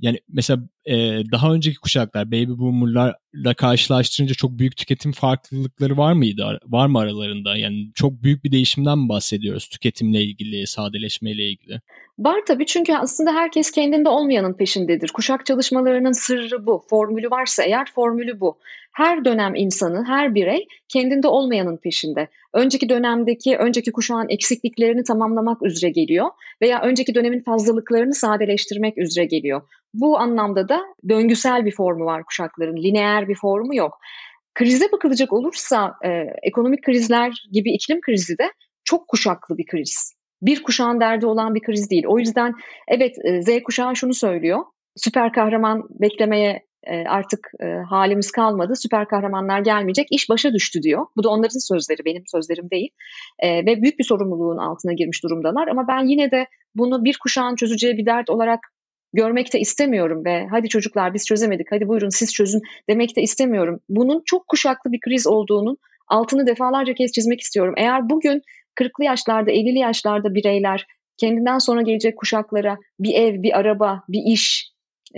yani 0.00 0.18
mesela 0.28 0.60
e, 0.86 0.94
daha 1.32 1.52
önceki 1.52 1.76
kuşaklar 1.76 2.26
baby 2.26 2.58
boomer'larla 2.58 3.54
karşılaştırınca 3.56 4.34
çok 4.34 4.58
büyük 4.58 4.76
tüketim 4.76 5.12
farklılıkları 5.12 5.96
var 5.96 6.12
mıydı? 6.12 6.58
Var 6.66 6.86
mı 6.86 6.98
aralarında? 6.98 7.56
Yani 7.56 7.90
çok 7.94 8.22
büyük 8.22 8.44
bir 8.44 8.52
değişimden 8.52 8.98
mi 8.98 9.08
bahsediyoruz 9.08 9.68
tüketimle 9.68 10.22
ilgili, 10.22 10.66
sadeleşmeyle 10.66 11.50
ilgili? 11.50 11.80
Var 12.18 12.40
tabii 12.46 12.66
çünkü 12.66 12.94
aslında 12.94 13.32
herkes 13.32 13.70
kendinde 13.70 14.08
olmayanın 14.08 14.54
peşindedir. 14.54 15.08
Kuşak 15.08 15.46
çalışmalarının 15.46 16.12
sırrı 16.12 16.66
bu. 16.66 16.82
Formülü 16.90 17.30
varsa 17.30 17.62
eğer 17.62 17.92
formülü 17.94 18.40
bu. 18.40 18.58
Her 18.92 19.24
dönem 19.24 19.54
insanı, 19.54 20.04
her 20.06 20.34
birey 20.34 20.66
kendinde 20.88 21.28
olmayanın 21.28 21.76
peşinde. 21.76 22.28
Önceki 22.54 22.88
dönemdeki, 22.88 23.56
önceki 23.56 23.92
kuşağın 23.92 24.28
eksikliklerini 24.28 25.04
tamamlamak 25.04 25.62
üzere 25.62 25.90
geliyor 25.90 26.26
veya 26.62 26.82
önceki 26.82 27.14
dönemin 27.14 27.42
fazlalıklarını 27.42 28.14
sadeleştirmek 28.14 28.98
üzere 28.98 29.24
geliyor. 29.24 29.62
Bu 29.94 30.18
anlamda 30.18 30.68
da 30.68 30.80
döngüsel 31.08 31.64
bir 31.64 31.74
formu 31.74 32.04
var 32.04 32.24
kuşakların, 32.24 32.76
lineer 32.76 33.28
bir 33.28 33.34
formu 33.34 33.74
yok. 33.74 33.98
Krize 34.54 34.92
bakılacak 34.92 35.32
olursa 35.32 35.94
e, 36.04 36.08
ekonomik 36.42 36.84
krizler 36.84 37.32
gibi 37.52 37.72
iklim 37.72 38.00
krizi 38.00 38.38
de 38.38 38.52
çok 38.84 39.08
kuşaklı 39.08 39.58
bir 39.58 39.66
kriz. 39.66 40.14
Bir 40.42 40.62
kuşağın 40.62 41.00
derdi 41.00 41.26
olan 41.26 41.54
bir 41.54 41.60
kriz 41.60 41.90
değil. 41.90 42.04
O 42.06 42.18
yüzden 42.18 42.54
evet 42.88 43.16
e, 43.24 43.42
Z 43.42 43.62
kuşağı 43.64 43.96
şunu 43.96 44.14
söylüyor. 44.14 44.58
Süper 44.96 45.32
kahraman 45.32 45.82
beklemeye 45.90 46.69
artık 46.86 47.50
e, 47.60 47.66
halimiz 47.66 48.30
kalmadı. 48.30 48.76
Süper 48.76 49.08
kahramanlar 49.08 49.60
gelmeyecek. 49.60 50.08
İş 50.10 50.30
başa 50.30 50.52
düştü 50.52 50.82
diyor. 50.82 51.06
Bu 51.16 51.24
da 51.24 51.28
onların 51.28 51.58
sözleri, 51.58 52.04
benim 52.04 52.22
sözlerim 52.26 52.70
değil. 52.70 52.90
E, 53.38 53.66
ve 53.66 53.82
büyük 53.82 53.98
bir 53.98 54.04
sorumluluğun 54.04 54.58
altına 54.58 54.92
girmiş 54.92 55.22
durumdalar. 55.22 55.68
Ama 55.68 55.88
ben 55.88 56.06
yine 56.06 56.30
de 56.30 56.46
bunu 56.74 57.04
bir 57.04 57.18
kuşağın 57.22 57.56
çözeceği 57.56 57.96
bir 57.96 58.06
dert 58.06 58.30
olarak 58.30 58.60
görmek 59.12 59.52
de 59.52 59.60
istemiyorum 59.60 60.24
ve 60.24 60.46
hadi 60.50 60.68
çocuklar 60.68 61.14
biz 61.14 61.26
çözemedik 61.26 61.66
hadi 61.70 61.88
buyurun 61.88 62.08
siz 62.08 62.32
çözün 62.32 62.60
demek 62.88 63.16
de 63.16 63.22
istemiyorum. 63.22 63.80
Bunun 63.88 64.22
çok 64.26 64.48
kuşaklı 64.48 64.92
bir 64.92 65.00
kriz 65.00 65.26
olduğunun 65.26 65.76
altını 66.08 66.46
defalarca 66.46 66.94
kez 66.94 67.12
çizmek 67.12 67.40
istiyorum. 67.40 67.74
Eğer 67.76 68.10
bugün 68.10 68.42
40'lı 68.80 69.04
yaşlarda 69.04 69.50
50'li 69.50 69.78
yaşlarda 69.78 70.34
bireyler 70.34 70.86
kendinden 71.16 71.58
sonra 71.58 71.82
gelecek 71.82 72.18
kuşaklara 72.18 72.78
bir 73.00 73.14
ev, 73.14 73.42
bir 73.42 73.58
araba, 73.58 74.02
bir 74.08 74.22
iş, 74.32 74.69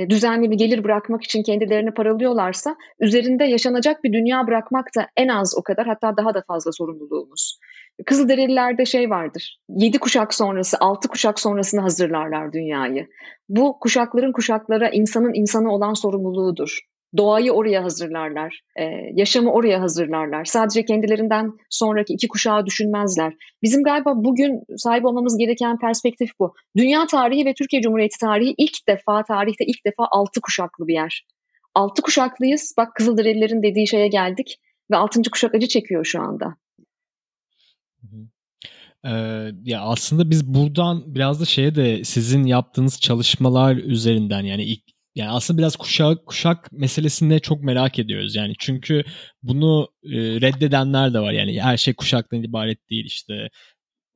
düzenli 0.08 0.50
bir 0.50 0.56
gelir 0.56 0.84
bırakmak 0.84 1.22
için 1.22 1.42
kendilerini 1.42 1.94
paralıyorlarsa 1.94 2.76
üzerinde 3.00 3.44
yaşanacak 3.44 4.04
bir 4.04 4.12
dünya 4.12 4.46
bırakmak 4.46 4.86
da 4.96 5.08
en 5.16 5.28
az 5.28 5.54
o 5.58 5.62
kadar 5.62 5.86
hatta 5.86 6.16
daha 6.16 6.34
da 6.34 6.42
fazla 6.48 6.72
sorumluluğumuz. 6.72 7.58
Kızılderililerde 8.06 8.84
şey 8.84 9.10
vardır. 9.10 9.58
Yedi 9.68 9.98
kuşak 9.98 10.34
sonrası, 10.34 10.76
altı 10.80 11.08
kuşak 11.08 11.40
sonrasını 11.40 11.80
hazırlarlar 11.80 12.52
dünyayı. 12.52 13.08
Bu 13.48 13.78
kuşakların 13.80 14.32
kuşaklara 14.32 14.88
insanın 14.88 15.34
insanı 15.34 15.72
olan 15.72 15.94
sorumluluğudur. 15.94 16.78
Doğayı 17.16 17.52
oraya 17.52 17.84
hazırlarlar, 17.84 18.60
e, 18.76 18.84
yaşamı 19.14 19.52
oraya 19.52 19.80
hazırlarlar. 19.80 20.44
Sadece 20.44 20.84
kendilerinden 20.84 21.52
sonraki 21.70 22.12
iki 22.12 22.28
kuşağı 22.28 22.66
düşünmezler. 22.66 23.34
Bizim 23.62 23.82
galiba 23.82 24.12
bugün 24.16 24.62
sahip 24.76 25.04
olmamız 25.04 25.38
gereken 25.38 25.78
perspektif 25.78 26.30
bu. 26.38 26.54
Dünya 26.76 27.06
tarihi 27.06 27.46
ve 27.46 27.54
Türkiye 27.54 27.82
Cumhuriyeti 27.82 28.18
tarihi 28.18 28.54
ilk 28.58 28.88
defa, 28.88 29.22
tarihte 29.24 29.64
ilk 29.64 29.86
defa 29.86 30.06
altı 30.10 30.40
kuşaklı 30.40 30.88
bir 30.88 30.94
yer. 30.94 31.26
Altı 31.74 32.02
kuşaklıyız. 32.02 32.74
Bak 32.76 32.94
Kızılderililerin 32.94 33.62
dediği 33.62 33.88
şeye 33.88 34.08
geldik 34.08 34.58
ve 34.90 34.96
altıncı 34.96 35.30
kuşak 35.30 35.54
acı 35.54 35.68
çekiyor 35.68 36.04
şu 36.04 36.20
anda. 36.20 36.56
Ee, 39.04 39.10
ya 39.64 39.80
aslında 39.80 40.30
biz 40.30 40.54
buradan 40.54 41.14
biraz 41.14 41.40
da 41.40 41.44
şeye 41.44 41.74
de 41.74 42.04
sizin 42.04 42.44
yaptığınız 42.44 43.00
çalışmalar 43.00 43.76
üzerinden 43.76 44.42
yani 44.42 44.64
ilk 44.64 44.82
yani 45.14 45.30
aslında 45.30 45.58
biraz 45.58 45.76
kuşak 45.76 46.26
kuşak 46.26 46.72
meselesini 46.72 47.40
çok 47.40 47.62
merak 47.62 47.98
ediyoruz 47.98 48.36
yani 48.36 48.54
çünkü 48.58 49.04
bunu 49.42 49.88
e, 50.04 50.16
reddedenler 50.16 51.14
de 51.14 51.20
var 51.20 51.32
yani 51.32 51.60
her 51.62 51.76
şey 51.76 51.94
kuşaktan 51.94 52.42
ibaret 52.42 52.90
değil 52.90 53.04
işte. 53.06 53.48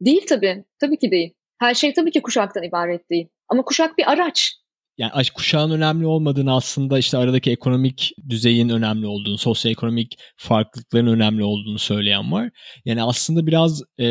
Değil 0.00 0.22
tabii. 0.28 0.64
Tabii 0.80 0.98
ki 0.98 1.10
değil. 1.10 1.34
Her 1.58 1.74
şey 1.74 1.92
tabii 1.92 2.10
ki 2.10 2.22
kuşaktan 2.22 2.62
ibaret 2.62 3.10
değil. 3.10 3.28
Ama 3.48 3.64
kuşak 3.64 3.98
bir 3.98 4.10
araç 4.10 4.52
yani 4.98 5.12
kuşağın 5.34 5.70
önemli 5.70 6.06
olmadığını 6.06 6.54
aslında 6.54 6.98
işte 6.98 7.18
aradaki 7.18 7.50
ekonomik 7.50 8.12
düzeyin 8.28 8.68
önemli 8.68 9.06
olduğunu, 9.06 9.38
sosyoekonomik 9.38 10.18
farklılıkların 10.36 11.06
önemli 11.06 11.44
olduğunu 11.44 11.78
söyleyen 11.78 12.32
var. 12.32 12.50
Yani 12.84 13.02
aslında 13.02 13.46
biraz 13.46 13.82
e, 14.00 14.06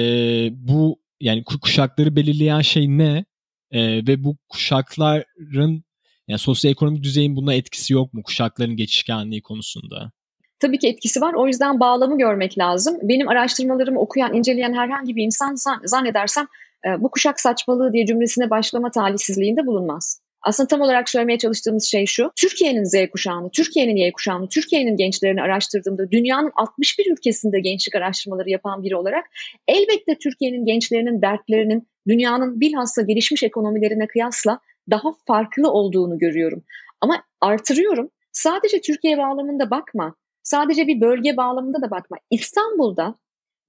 bu 0.51 0.99
yani 1.19 1.43
kuşakları 1.43 2.15
belirleyen 2.15 2.61
şey 2.61 2.87
ne 2.87 3.25
e, 3.71 4.07
ve 4.07 4.23
bu 4.23 4.37
kuşakların 4.49 5.83
yani 6.27 6.39
sosyoekonomik 6.39 7.03
düzeyin 7.03 7.35
buna 7.35 7.53
etkisi 7.53 7.93
yok 7.93 8.13
mu 8.13 8.23
kuşakların 8.23 8.75
geçişkenliği 8.75 9.41
konusunda? 9.41 10.11
Tabii 10.59 10.79
ki 10.79 10.87
etkisi 10.87 11.21
var. 11.21 11.33
O 11.33 11.47
yüzden 11.47 11.79
bağlamı 11.79 12.17
görmek 12.17 12.57
lazım. 12.57 12.97
Benim 13.01 13.27
araştırmalarımı 13.27 13.99
okuyan, 13.99 14.33
inceleyen 14.33 14.73
herhangi 14.73 15.15
bir 15.15 15.23
insan 15.23 15.55
zannedersem 15.85 16.47
e, 16.85 17.01
bu 17.03 17.11
kuşak 17.11 17.39
saçmalığı 17.39 17.93
diye 17.93 18.05
cümlesine 18.05 18.49
başlama 18.49 18.91
talihsizliğinde 18.91 19.65
bulunmaz. 19.65 20.21
Aslında 20.41 20.67
tam 20.67 20.81
olarak 20.81 21.09
söylemeye 21.09 21.37
çalıştığımız 21.37 21.85
şey 21.85 22.05
şu. 22.05 22.31
Türkiye'nin 22.35 22.83
Z 22.83 23.11
kuşağını, 23.11 23.49
Türkiye'nin 23.51 23.95
Y 23.95 24.11
kuşağını, 24.11 24.49
Türkiye'nin 24.49 24.97
gençlerini 24.97 25.41
araştırdığımda 25.41 26.11
dünyanın 26.11 26.51
61 26.55 27.11
ülkesinde 27.11 27.59
gençlik 27.59 27.95
araştırmaları 27.95 28.49
yapan 28.49 28.83
biri 28.83 28.95
olarak 28.95 29.25
elbette 29.67 30.17
Türkiye'nin 30.17 30.65
gençlerinin 30.65 31.21
dertlerinin 31.21 31.87
dünyanın 32.07 32.59
bilhassa 32.61 33.01
gelişmiş 33.01 33.43
ekonomilerine 33.43 34.07
kıyasla 34.07 34.59
daha 34.91 35.09
farklı 35.27 35.71
olduğunu 35.71 36.19
görüyorum. 36.19 36.63
Ama 37.01 37.23
artırıyorum. 37.41 38.09
Sadece 38.31 38.81
Türkiye 38.81 39.17
bağlamında 39.17 39.71
bakma. 39.71 40.15
Sadece 40.43 40.87
bir 40.87 41.01
bölge 41.01 41.37
bağlamında 41.37 41.81
da 41.81 41.91
bakma. 41.91 42.17
İstanbul'da 42.31 43.15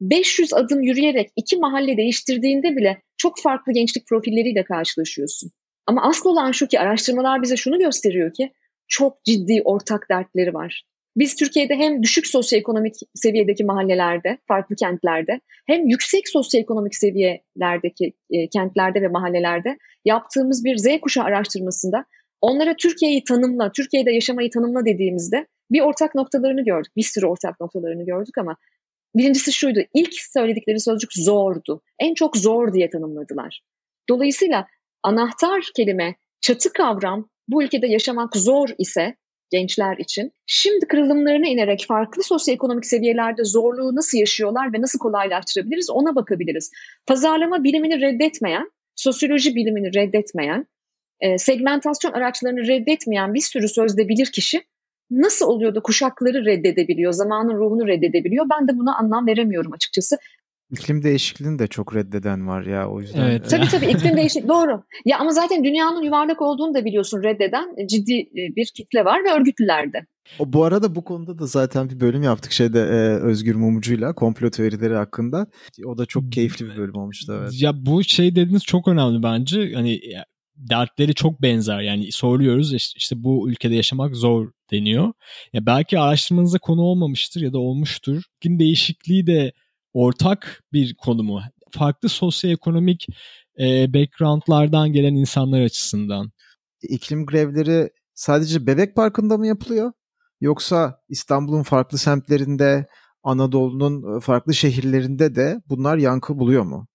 500 0.00 0.54
adım 0.54 0.82
yürüyerek 0.82 1.30
iki 1.36 1.56
mahalle 1.56 1.96
değiştirdiğinde 1.96 2.76
bile 2.76 3.02
çok 3.16 3.40
farklı 3.40 3.72
gençlik 3.72 4.06
profilleriyle 4.06 4.64
karşılaşıyorsun. 4.64 5.50
Ama 5.86 6.02
asıl 6.02 6.30
olan 6.30 6.52
şu 6.52 6.66
ki 6.66 6.80
araştırmalar 6.80 7.42
bize 7.42 7.56
şunu 7.56 7.78
gösteriyor 7.78 8.32
ki 8.34 8.52
çok 8.88 9.24
ciddi 9.24 9.62
ortak 9.64 10.06
dertleri 10.10 10.54
var. 10.54 10.84
Biz 11.16 11.34
Türkiye'de 11.34 11.74
hem 11.74 12.02
düşük 12.02 12.26
sosyoekonomik 12.26 12.94
seviyedeki 13.14 13.64
mahallelerde, 13.64 14.38
farklı 14.48 14.76
kentlerde 14.76 15.40
hem 15.66 15.88
yüksek 15.88 16.28
sosyoekonomik 16.28 16.96
seviyelerdeki 16.96 18.12
e, 18.30 18.48
kentlerde 18.48 19.02
ve 19.02 19.08
mahallelerde 19.08 19.78
yaptığımız 20.04 20.64
bir 20.64 20.76
Z 20.76 20.86
kuşağı 21.02 21.24
araştırmasında 21.24 22.04
onlara 22.40 22.76
Türkiye'yi 22.76 23.24
tanımla, 23.24 23.72
Türkiye'de 23.72 24.12
yaşamayı 24.12 24.50
tanımla 24.50 24.84
dediğimizde 24.84 25.46
bir 25.70 25.80
ortak 25.80 26.14
noktalarını 26.14 26.64
gördük. 26.64 26.92
Bir 26.96 27.02
sürü 27.02 27.26
ortak 27.26 27.60
noktalarını 27.60 28.06
gördük 28.06 28.38
ama 28.38 28.56
birincisi 29.14 29.52
şuydu. 29.52 29.80
İlk 29.94 30.14
söyledikleri 30.14 30.80
sözcük 30.80 31.12
zordu. 31.12 31.82
En 31.98 32.14
çok 32.14 32.36
zor 32.36 32.72
diye 32.72 32.90
tanımladılar. 32.90 33.60
Dolayısıyla 34.08 34.66
anahtar 35.02 35.64
kelime, 35.76 36.14
çatı 36.40 36.72
kavram 36.72 37.28
bu 37.48 37.62
ülkede 37.62 37.86
yaşamak 37.86 38.36
zor 38.36 38.68
ise 38.78 39.16
gençler 39.50 39.96
için 39.98 40.32
şimdi 40.46 40.86
kırılımlarına 40.86 41.46
inerek 41.46 41.84
farklı 41.88 42.22
sosyoekonomik 42.22 42.86
seviyelerde 42.86 43.44
zorluğu 43.44 43.94
nasıl 43.94 44.18
yaşıyorlar 44.18 44.72
ve 44.72 44.80
nasıl 44.80 44.98
kolaylaştırabiliriz 44.98 45.90
ona 45.90 46.14
bakabiliriz. 46.14 46.70
Pazarlama 47.06 47.64
bilimini 47.64 48.00
reddetmeyen, 48.00 48.70
sosyoloji 48.96 49.54
bilimini 49.54 49.94
reddetmeyen, 49.94 50.66
e, 51.20 51.38
segmentasyon 51.38 52.12
araçlarını 52.12 52.66
reddetmeyen 52.66 53.34
bir 53.34 53.40
sürü 53.40 53.68
sözde 53.68 54.08
bilir 54.08 54.26
kişi 54.26 54.62
nasıl 55.10 55.46
oluyor 55.46 55.74
da 55.74 55.80
kuşakları 55.80 56.44
reddedebiliyor, 56.44 57.12
zamanın 57.12 57.56
ruhunu 57.56 57.86
reddedebiliyor? 57.86 58.46
Ben 58.50 58.68
de 58.68 58.78
buna 58.78 58.96
anlam 58.96 59.26
veremiyorum 59.26 59.72
açıkçası. 59.72 60.18
İklim 60.70 61.02
değişikliğini 61.02 61.58
de 61.58 61.66
çok 61.66 61.94
reddeden 61.94 62.48
var 62.48 62.66
ya 62.66 62.90
o 62.90 63.00
yüzden. 63.00 63.22
Evet. 63.22 63.50
Tabii 63.50 63.68
tabii 63.68 63.86
iklim 63.86 64.16
değişikliği 64.16 64.48
doğru. 64.48 64.82
Ya 65.04 65.18
ama 65.18 65.30
zaten 65.30 65.64
dünyanın 65.64 66.02
yuvarlak 66.02 66.42
olduğunu 66.42 66.74
da 66.74 66.84
biliyorsun 66.84 67.22
reddeden 67.22 67.86
ciddi 67.86 68.14
e, 68.14 68.56
bir 68.56 68.72
kitle 68.76 69.04
var 69.04 69.24
ve 69.24 69.32
örgütlülerde. 69.32 70.06
O, 70.38 70.52
bu 70.52 70.64
arada 70.64 70.94
bu 70.94 71.04
konuda 71.04 71.38
da 71.38 71.46
zaten 71.46 71.90
bir 71.90 72.00
bölüm 72.00 72.22
yaptık 72.22 72.52
şeyde 72.52 72.80
e, 72.80 73.22
Özgür 73.22 73.54
Mumcu'yla 73.54 74.14
komplo 74.14 74.50
teorileri 74.50 74.94
hakkında. 74.94 75.46
O 75.86 75.98
da 75.98 76.06
çok 76.06 76.32
keyifli 76.32 76.66
bir 76.66 76.76
bölüm 76.76 76.96
olmuştu 76.96 77.38
evet. 77.40 77.62
Ya 77.62 77.72
bu 77.86 78.04
şey 78.04 78.30
dediğiniz 78.36 78.64
çok 78.64 78.88
önemli 78.88 79.22
bence. 79.22 79.72
Hani 79.74 80.00
dertleri 80.56 81.14
çok 81.14 81.42
benzer. 81.42 81.80
Yani 81.80 82.12
soruyoruz 82.12 82.74
işte 82.74 83.22
bu 83.22 83.50
ülkede 83.50 83.74
yaşamak 83.74 84.16
zor 84.16 84.50
deniyor. 84.70 85.12
Ya 85.52 85.66
belki 85.66 85.98
araştırmanıza 85.98 86.58
konu 86.58 86.82
olmamıştır 86.82 87.40
ya 87.40 87.52
da 87.52 87.58
olmuştur. 87.58 88.22
İklim 88.36 88.58
değişikliği 88.58 89.26
de 89.26 89.52
ortak 89.96 90.64
bir 90.72 90.94
konu 90.94 91.22
mu? 91.22 91.40
Farklı 91.70 92.08
sosyoekonomik 92.08 93.06
e, 93.60 93.94
backgroundlardan 93.94 94.92
gelen 94.92 95.14
insanlar 95.14 95.60
açısından. 95.60 96.32
İklim 96.82 97.26
grevleri 97.26 97.90
sadece 98.14 98.66
Bebek 98.66 98.96
Parkı'nda 98.96 99.36
mı 99.36 99.46
yapılıyor? 99.46 99.92
Yoksa 100.40 101.00
İstanbul'un 101.08 101.62
farklı 101.62 101.98
semtlerinde, 101.98 102.86
Anadolu'nun 103.22 104.20
farklı 104.20 104.54
şehirlerinde 104.54 105.34
de 105.34 105.60
bunlar 105.68 105.96
yankı 105.96 106.38
buluyor 106.38 106.62
mu? 106.64 106.86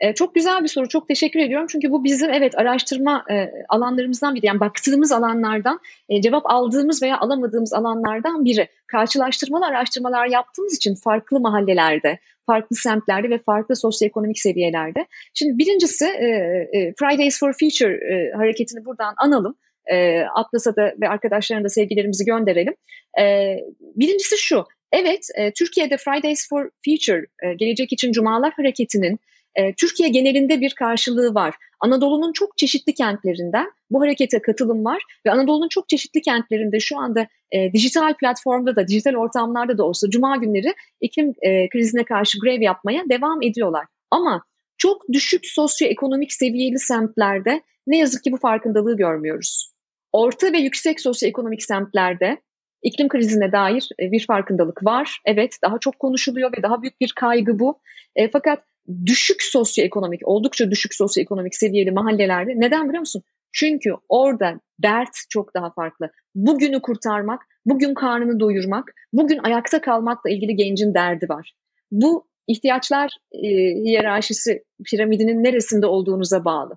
E, 0.00 0.14
çok 0.14 0.34
güzel 0.34 0.62
bir 0.62 0.68
soru. 0.68 0.88
Çok 0.88 1.08
teşekkür 1.08 1.40
ediyorum. 1.40 1.66
Çünkü 1.70 1.90
bu 1.90 2.04
bizim 2.04 2.30
evet 2.30 2.58
araştırma 2.58 3.24
e, 3.30 3.50
alanlarımızdan 3.68 4.34
biri. 4.34 4.46
Yani 4.46 4.60
baktığımız 4.60 5.12
alanlardan, 5.12 5.80
e, 6.08 6.22
cevap 6.22 6.42
aldığımız 6.46 7.02
veya 7.02 7.18
alamadığımız 7.18 7.72
alanlardan 7.72 8.44
biri. 8.44 8.68
Karşılaştırmalı 8.86 9.66
araştırmalar 9.66 10.26
yaptığımız 10.26 10.76
için 10.76 10.94
farklı 10.94 11.40
mahallelerde, 11.40 12.18
farklı 12.46 12.76
semtlerde 12.76 13.30
ve 13.30 13.38
farklı 13.38 13.76
sosyoekonomik 13.76 14.38
seviyelerde. 14.38 15.06
Şimdi 15.34 15.58
birincisi 15.58 16.04
e, 16.06 16.26
e, 16.72 16.94
Fridays 16.98 17.40
for 17.40 17.52
Future 17.52 18.14
e, 18.14 18.32
hareketini 18.36 18.84
buradan 18.84 19.14
analım. 19.16 19.56
E, 19.92 20.20
Atlas'a 20.20 20.76
da 20.76 20.94
ve 21.00 21.08
arkadaşlarına 21.08 21.64
da 21.64 21.68
sevgilerimizi 21.68 22.24
gönderelim. 22.24 22.74
E, 23.20 23.56
birincisi 23.80 24.36
şu, 24.38 24.64
evet 24.92 25.28
e, 25.34 25.52
Türkiye'de 25.52 25.96
Fridays 25.96 26.48
for 26.48 26.70
Future, 26.84 27.26
e, 27.42 27.54
Gelecek 27.54 27.92
için 27.92 28.12
Cumalar 28.12 28.52
Hareketi'nin 28.52 29.18
e, 29.56 29.74
Türkiye 29.74 30.08
genelinde 30.08 30.60
bir 30.60 30.74
karşılığı 30.74 31.34
var. 31.34 31.54
Anadolu'nun 31.80 32.32
çok 32.32 32.58
çeşitli 32.58 32.94
kentlerinden 32.94 33.66
bu 33.90 34.00
harekete 34.02 34.42
katılım 34.42 34.84
var 34.84 35.02
ve 35.26 35.30
Anadolu'nun 35.30 35.68
çok 35.68 35.88
çeşitli 35.88 36.22
kentlerinde 36.22 36.80
şu 36.80 36.98
anda 36.98 37.26
e, 37.52 37.72
dijital 37.72 38.14
platformda 38.14 38.76
da, 38.76 38.88
dijital 38.88 39.14
ortamlarda 39.14 39.78
da 39.78 39.84
olsa 39.84 40.10
cuma 40.10 40.36
günleri 40.36 40.74
iklim 41.00 41.34
e, 41.42 41.68
krizine 41.68 42.04
karşı 42.04 42.38
grev 42.40 42.60
yapmaya 42.60 43.02
devam 43.10 43.42
ediyorlar. 43.42 43.86
Ama 44.10 44.42
çok 44.78 45.02
düşük 45.12 45.46
sosyoekonomik 45.46 46.32
seviyeli 46.32 46.78
semtlerde 46.78 47.62
ne 47.86 47.98
yazık 47.98 48.24
ki 48.24 48.32
bu 48.32 48.36
farkındalığı 48.36 48.96
görmüyoruz. 48.96 49.72
Orta 50.12 50.52
ve 50.52 50.58
yüksek 50.58 51.00
sosyoekonomik 51.00 51.62
semtlerde 51.62 52.38
iklim 52.82 53.08
krizine 53.08 53.52
dair 53.52 53.88
e, 54.00 54.12
bir 54.12 54.26
farkındalık 54.26 54.84
var. 54.84 55.20
Evet 55.24 55.58
daha 55.62 55.78
çok 55.78 55.98
konuşuluyor 55.98 56.52
ve 56.58 56.62
daha 56.62 56.82
büyük 56.82 57.00
bir 57.00 57.12
kaygı 57.16 57.58
bu. 57.58 57.80
E, 58.16 58.30
fakat 58.30 58.64
düşük 59.06 59.42
sosyoekonomik, 59.42 60.28
oldukça 60.28 60.70
düşük 60.70 60.94
sosyoekonomik 60.94 61.54
seviyeli 61.54 61.90
mahallelerde. 61.90 62.52
Neden 62.56 62.88
biliyor 62.88 63.00
musun? 63.00 63.22
Çünkü 63.52 63.90
orada 64.08 64.60
dert 64.82 65.16
çok 65.30 65.54
daha 65.54 65.70
farklı. 65.70 66.10
Bugünü 66.34 66.82
kurtarmak, 66.82 67.42
bugün 67.66 67.94
karnını 67.94 68.40
doyurmak, 68.40 68.92
bugün 69.12 69.38
ayakta 69.38 69.80
kalmakla 69.80 70.30
ilgili 70.30 70.56
gencin 70.56 70.94
derdi 70.94 71.28
var. 71.28 71.52
Bu 71.90 72.26
ihtiyaçlar 72.46 73.10
e, 73.32 73.48
hiyerarşisi 73.84 74.64
piramidinin 74.84 75.44
neresinde 75.44 75.86
olduğunuza 75.86 76.44
bağlı. 76.44 76.76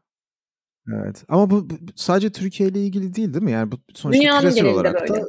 Evet 0.96 1.24
ama 1.28 1.50
bu, 1.50 1.70
bu 1.70 1.76
sadece 1.96 2.32
Türkiye 2.32 2.70
ile 2.70 2.80
ilgili 2.80 3.16
değil 3.16 3.34
değil 3.34 3.44
mi? 3.44 3.52
Yani 3.52 3.72
bu 3.72 3.76
sonuçta 3.94 4.22
Dünyanın 4.22 4.42
küresel 4.42 4.66
olarak 4.66 5.10
böyle. 5.10 5.22
da 5.22 5.26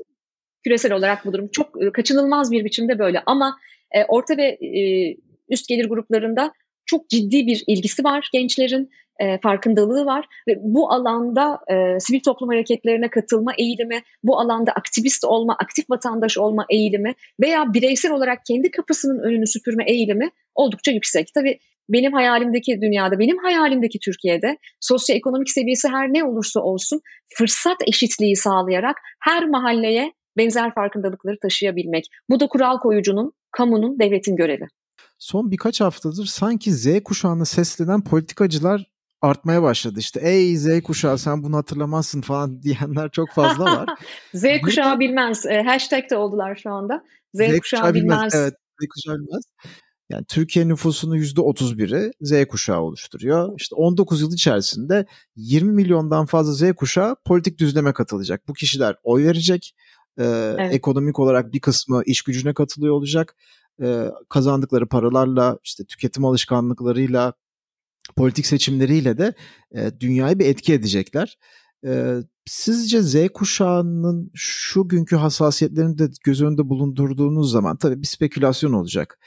küresel 0.64 0.92
olarak 0.92 1.25
bu 1.25 1.32
durum 1.32 1.49
çok 1.49 1.94
kaçınılmaz 1.94 2.50
bir 2.50 2.64
biçimde 2.64 2.99
böyle 2.99 3.23
ama 3.26 3.58
e, 3.94 4.04
orta 4.04 4.37
ve 4.37 4.47
e, 4.47 5.16
üst 5.49 5.68
gelir 5.68 5.88
gruplarında 5.88 6.52
çok 6.88 7.09
ciddi 7.09 7.47
bir 7.47 7.64
ilgisi 7.66 8.04
var 8.04 8.28
gençlerin 8.33 8.90
e, 9.21 9.38
farkındalığı 9.38 10.07
var 10.07 10.26
ve 10.49 10.57
bu 10.61 10.92
alanda 10.92 11.59
e, 11.68 12.00
sivil 12.00 12.21
toplum 12.21 12.49
hareketlerine 12.49 13.11
katılma 13.11 13.52
eğilimi, 13.59 14.02
bu 14.23 14.40
alanda 14.40 14.73
aktivist 14.73 15.25
olma, 15.25 15.57
aktif 15.62 15.90
vatandaş 15.90 16.38
olma 16.38 16.66
eğilimi 16.71 17.14
veya 17.40 17.75
bireysel 17.75 18.12
olarak 18.12 18.38
kendi 18.47 18.71
kapısının 18.71 19.23
önünü 19.23 19.47
süpürme 19.47 19.85
eğilimi 19.87 20.30
oldukça 20.54 20.92
yüksek. 20.92 21.28
Tabii 21.35 21.59
benim 21.88 22.12
hayalimdeki 22.12 22.80
dünyada, 22.80 23.18
benim 23.18 23.38
hayalimdeki 23.38 23.99
Türkiye'de 23.99 24.59
sosyoekonomik 24.80 25.50
seviyesi 25.50 25.88
her 25.88 26.09
ne 26.09 26.25
olursa 26.25 26.61
olsun 26.61 27.00
fırsat 27.35 27.76
eşitliği 27.87 28.37
sağlayarak 28.37 28.97
her 29.21 29.49
mahalleye 29.49 30.12
benzer 30.37 30.75
farkındalıkları 30.75 31.37
taşıyabilmek. 31.42 32.04
Bu 32.30 32.40
da 32.40 32.47
kural 32.47 32.78
koyucunun, 32.78 33.33
kamunun, 33.50 33.99
devletin 33.99 34.37
görevi. 34.37 34.66
Son 35.19 35.51
birkaç 35.51 35.81
haftadır 35.81 36.27
sanki 36.27 36.73
Z 36.73 37.03
kuşağını 37.05 37.47
seslenen 37.47 38.05
politikacılar 38.05 38.87
artmaya 39.23 39.63
başladı. 39.63 39.99
İşte 39.99 40.21
ey 40.21 40.57
Z 40.57 40.83
kuşağı 40.83 41.19
sen 41.19 41.43
bunu 41.43 41.57
hatırlamazsın 41.57 42.21
falan 42.21 42.63
diyenler 42.63 43.11
çok 43.11 43.31
fazla 43.31 43.65
var. 43.65 43.89
Z 44.35 44.45
kuşağı 44.63 45.01
bilmez. 45.01 45.47
E, 45.47 45.63
hashtag 45.63 46.11
de 46.11 46.17
oldular 46.17 46.57
şu 46.63 46.71
anda. 46.71 47.05
Z, 47.35 47.39
Z 47.39 47.41
kuşağı, 47.41 47.61
kuşağı 47.61 47.95
bilmez. 47.95 48.19
bilmez. 48.19 48.35
Evet 48.35 48.55
Z 48.83 48.87
kuşağı 48.95 49.19
bilmez. 49.19 49.45
Yani 50.11 50.25
Türkiye 50.25 50.69
nüfusunun 50.69 51.17
%31'i 51.17 52.13
Z 52.21 52.49
kuşağı 52.49 52.81
oluşturuyor. 52.81 53.55
İşte 53.59 53.75
19 53.75 54.21
yıl 54.21 54.33
içerisinde 54.33 55.07
20 55.37 55.73
milyondan 55.73 56.27
fazla 56.27 56.53
Z 56.53 56.73
kuşağı 56.75 57.17
politik 57.25 57.59
düzleme 57.59 57.93
katılacak. 57.93 58.49
Bu 58.49 58.53
kişiler 58.53 58.97
oy 59.03 59.25
verecek. 59.25 59.75
Ee, 60.19 60.25
evet. 60.59 60.75
Ekonomik 60.75 61.19
olarak 61.19 61.53
bir 61.53 61.61
kısmı 61.61 62.03
iş 62.07 62.23
gücüne 62.23 62.55
katılıyor 62.55 62.95
olacak. 62.95 63.37
Ee, 63.82 64.04
kazandıkları 64.28 64.88
paralarla, 64.88 65.58
işte 65.64 65.85
tüketim 65.85 66.25
alışkanlıklarıyla, 66.25 67.32
politik 68.16 68.47
seçimleriyle 68.47 69.18
de 69.18 69.35
e, 69.75 70.00
dünyayı 70.00 70.38
bir 70.38 70.47
etki 70.47 70.73
edecekler. 70.73 71.38
E, 71.87 72.14
sizce 72.47 73.02
Z 73.02 73.28
kuşağının 73.35 74.30
şu 74.35 74.88
günkü 74.88 75.16
hassasiyetlerini 75.16 75.99
de 75.99 76.04
göz 76.25 76.42
önünde 76.42 76.68
bulundurduğunuz 76.68 77.50
zaman 77.50 77.76
tabii 77.76 78.02
bir 78.02 78.06
spekülasyon 78.06 78.73
olacak. 78.73 79.20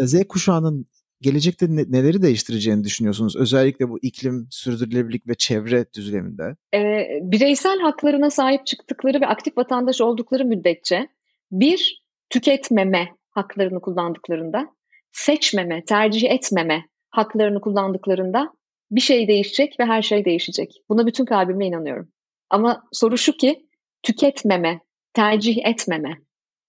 E, 0.00 0.06
Z 0.06 0.24
kuşağının 0.28 0.86
gelecekte 1.20 1.66
ne, 1.68 1.84
neleri 1.88 2.22
değiştireceğini 2.22 2.84
düşünüyorsunuz? 2.84 3.36
Özellikle 3.36 3.88
bu 3.88 3.98
iklim, 4.02 4.48
sürdürülebilirlik 4.50 5.28
ve 5.28 5.34
çevre 5.34 5.86
düzleminde. 5.96 6.56
E, 6.74 6.80
bireysel 7.22 7.78
haklarına 7.80 8.30
sahip 8.30 8.66
çıktıkları 8.66 9.20
ve 9.20 9.26
aktif 9.26 9.58
vatandaş 9.58 10.00
oldukları 10.00 10.44
müddetçe 10.44 11.08
bir, 11.52 12.02
tüketmeme 12.30 13.15
haklarını 13.36 13.80
kullandıklarında, 13.80 14.68
seçmeme, 15.12 15.84
tercih 15.84 16.30
etmeme 16.30 16.86
haklarını 17.10 17.60
kullandıklarında 17.60 18.52
bir 18.90 19.00
şey 19.00 19.28
değişecek 19.28 19.80
ve 19.80 19.84
her 19.84 20.02
şey 20.02 20.24
değişecek. 20.24 20.82
Buna 20.88 21.06
bütün 21.06 21.24
kalbimle 21.24 21.66
inanıyorum. 21.66 22.08
Ama 22.50 22.82
soru 22.92 23.18
şu 23.18 23.32
ki 23.32 23.68
tüketmeme, 24.02 24.80
tercih 25.12 25.66
etmeme 25.66 26.18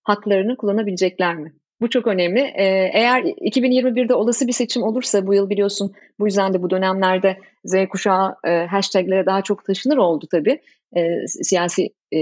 haklarını 0.04 0.58
kullanabilecekler 0.58 1.36
mi? 1.36 1.54
Bu 1.82 1.90
çok 1.90 2.08
önemli. 2.08 2.40
Ee, 2.40 2.90
eğer 2.94 3.24
2021'de 3.24 4.14
olası 4.14 4.48
bir 4.48 4.54
seçim 4.54 4.84
olursa 4.84 5.28
bu 5.28 5.34
yıl 5.34 5.50
biliyorsun 5.50 5.92
bu 6.20 6.26
yüzden 6.26 6.54
de 6.54 6.62
bu 6.62 6.70
dönemlerde 6.70 7.38
Z 7.66 7.76
kuşağı 7.90 8.36
e, 8.48 8.66
hashtaglere 8.66 9.26
daha 9.26 9.42
çok 9.42 9.66
taşınır 9.66 9.98
oldu 9.98 10.26
tabii 10.32 10.62
e, 10.96 11.28
siyasi 11.28 11.90
e, 12.12 12.20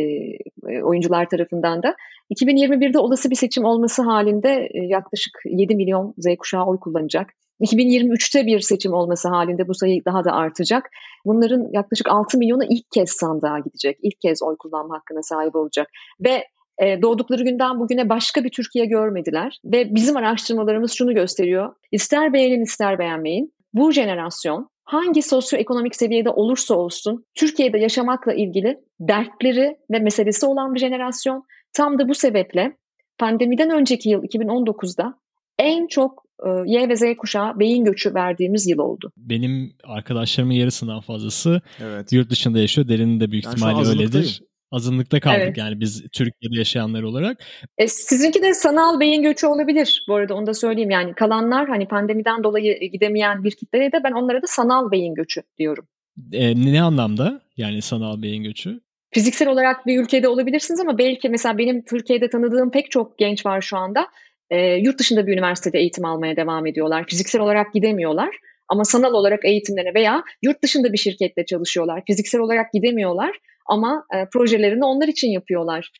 oyuncular 0.84 1.30
tarafından 1.30 1.84
da. 1.84 1.96
2021'de 2.36 3.00
olası 3.00 3.30
bir 3.30 3.36
seçim 3.36 3.66
olması 3.66 4.02
halinde 4.02 4.70
yaklaşık 4.74 5.34
7 5.46 5.76
milyon 5.76 6.14
Z 6.18 6.26
kuşağı 6.40 6.66
oy 6.66 6.80
kullanacak. 6.80 7.30
2023'te 7.62 8.46
bir 8.46 8.60
seçim 8.60 8.94
olması 8.94 9.30
halinde 9.30 9.68
bu 9.68 9.74
sayı 9.76 10.06
daha 10.06 10.26
da 10.26 10.32
artacak. 10.32 10.90
Bunların 11.26 11.68
yaklaşık 11.72 12.10
6 12.10 12.38
milyonu 12.38 12.64
ilk 12.70 12.92
kez 12.92 13.10
sandığa 13.10 13.60
gidecek. 13.60 13.98
İlk 14.02 14.22
kez 14.22 14.44
oy 14.44 14.56
kullanma 14.60 14.96
hakkına 14.96 15.24
sahip 15.24 15.56
olacak. 15.56 15.88
Ve 16.20 16.44
e, 16.84 17.02
doğdukları 17.02 17.44
günden 17.44 17.80
bugüne 17.80 18.10
başka 18.10 18.44
bir 18.44 18.50
Türkiye 18.50 18.86
görmediler. 18.86 19.60
Ve 19.66 19.96
bizim 19.96 20.18
araştırmalarımız 20.18 20.92
şunu 20.92 21.14
gösteriyor. 21.14 21.74
İster 21.92 22.34
beğenin 22.34 22.64
ister 22.64 23.00
beğenmeyin. 23.00 23.54
Bu 23.74 23.92
jenerasyon 23.92 24.70
hangi 24.84 25.22
sosyoekonomik 25.22 25.96
seviyede 25.96 26.30
olursa 26.30 26.76
olsun 26.76 27.26
Türkiye'de 27.36 27.78
yaşamakla 27.78 28.34
ilgili 28.34 28.78
dertleri 29.00 29.78
ve 29.92 30.00
meselesi 30.00 30.46
olan 30.46 30.76
bir 30.76 30.80
jenerasyon. 30.80 31.44
Tam 31.74 32.00
da 32.00 32.10
bu 32.10 32.16
sebeple 32.16 32.78
pandemiden 33.18 33.70
önceki 33.70 34.10
yıl 34.10 34.24
2019'da 34.24 35.20
en 35.60 35.88
çok 35.88 36.26
e, 36.46 36.50
Y 36.66 36.90
ve 36.90 36.96
Z 36.96 37.04
kuşağı 37.18 37.60
beyin 37.60 37.86
göçü 37.86 38.14
verdiğimiz 38.14 38.68
yıl 38.68 38.80
oldu. 38.80 39.12
Benim 39.18 39.74
arkadaşlarımın 39.84 40.54
yarısından 40.54 41.02
fazlası 41.02 41.62
evet. 41.80 42.14
yurt 42.14 42.30
dışında 42.30 42.60
yaşıyor. 42.60 42.88
Derinin 42.88 43.20
de 43.20 43.32
büyük 43.32 43.46
yani 43.46 43.54
ihtimalle 43.54 43.90
öyledir. 43.90 44.42
Azınlıkta 44.72 45.20
kaldık 45.20 45.42
evet. 45.42 45.58
yani 45.58 45.80
biz 45.80 46.04
Türkiye'de 46.12 46.58
yaşayanlar 46.58 47.04
olarak. 47.04 47.38
E, 47.78 47.88
sizinki 47.88 48.42
de 48.42 48.54
sanal 48.54 49.00
beyin 49.00 49.24
göçü 49.24 49.48
olabilir 49.48 50.06
bu 50.08 50.16
arada 50.16 50.36
onu 50.36 50.48
da 50.48 50.54
söyleyeyim. 50.54 50.92
Yani 50.92 51.14
kalanlar 51.14 51.68
hani 51.68 51.88
pandemiden 51.88 52.44
dolayı 52.44 52.80
gidemeyen 52.92 53.44
bir 53.44 53.52
kitleye 53.52 53.92
de 53.92 54.04
ben 54.04 54.12
onlara 54.12 54.42
da 54.42 54.48
sanal 54.48 54.92
beyin 54.92 55.16
göçü 55.16 55.42
diyorum. 55.58 55.88
E, 56.32 56.56
ne 56.56 56.82
anlamda 56.82 57.42
yani 57.58 57.82
sanal 57.82 58.22
beyin 58.22 58.44
göçü? 58.44 58.80
Fiziksel 59.12 59.48
olarak 59.48 59.86
bir 59.86 60.00
ülkede 60.00 60.28
olabilirsiniz 60.28 60.80
ama 60.80 60.98
belki 60.98 61.30
mesela 61.30 61.58
benim 61.58 61.86
Türkiye'de 61.86 62.30
tanıdığım 62.30 62.72
pek 62.72 62.92
çok 62.92 63.18
genç 63.18 63.46
var 63.46 63.62
şu 63.62 63.78
anda 63.78 64.08
e, 64.50 64.74
yurt 64.74 65.00
dışında 65.00 65.28
bir 65.28 65.34
üniversitede 65.34 65.80
eğitim 65.80 66.06
almaya 66.06 66.36
devam 66.36 66.66
ediyorlar. 66.66 67.06
Fiziksel 67.08 67.42
olarak 67.42 67.74
gidemiyorlar 67.74 68.30
ama 68.68 68.86
sanal 68.86 69.14
olarak 69.14 69.46
eğitimlerine 69.46 69.94
veya 69.94 70.24
yurt 70.42 70.64
dışında 70.64 70.94
bir 70.94 70.98
şirkette 70.98 71.46
çalışıyorlar. 71.46 72.04
Fiziksel 72.08 72.42
olarak 72.42 72.74
gidemiyorlar 72.74 73.40
ama 73.66 74.04
e, 74.16 74.30
projelerini 74.34 74.86
onlar 74.86 75.08
için 75.08 75.28
yapıyorlar. 75.28 75.92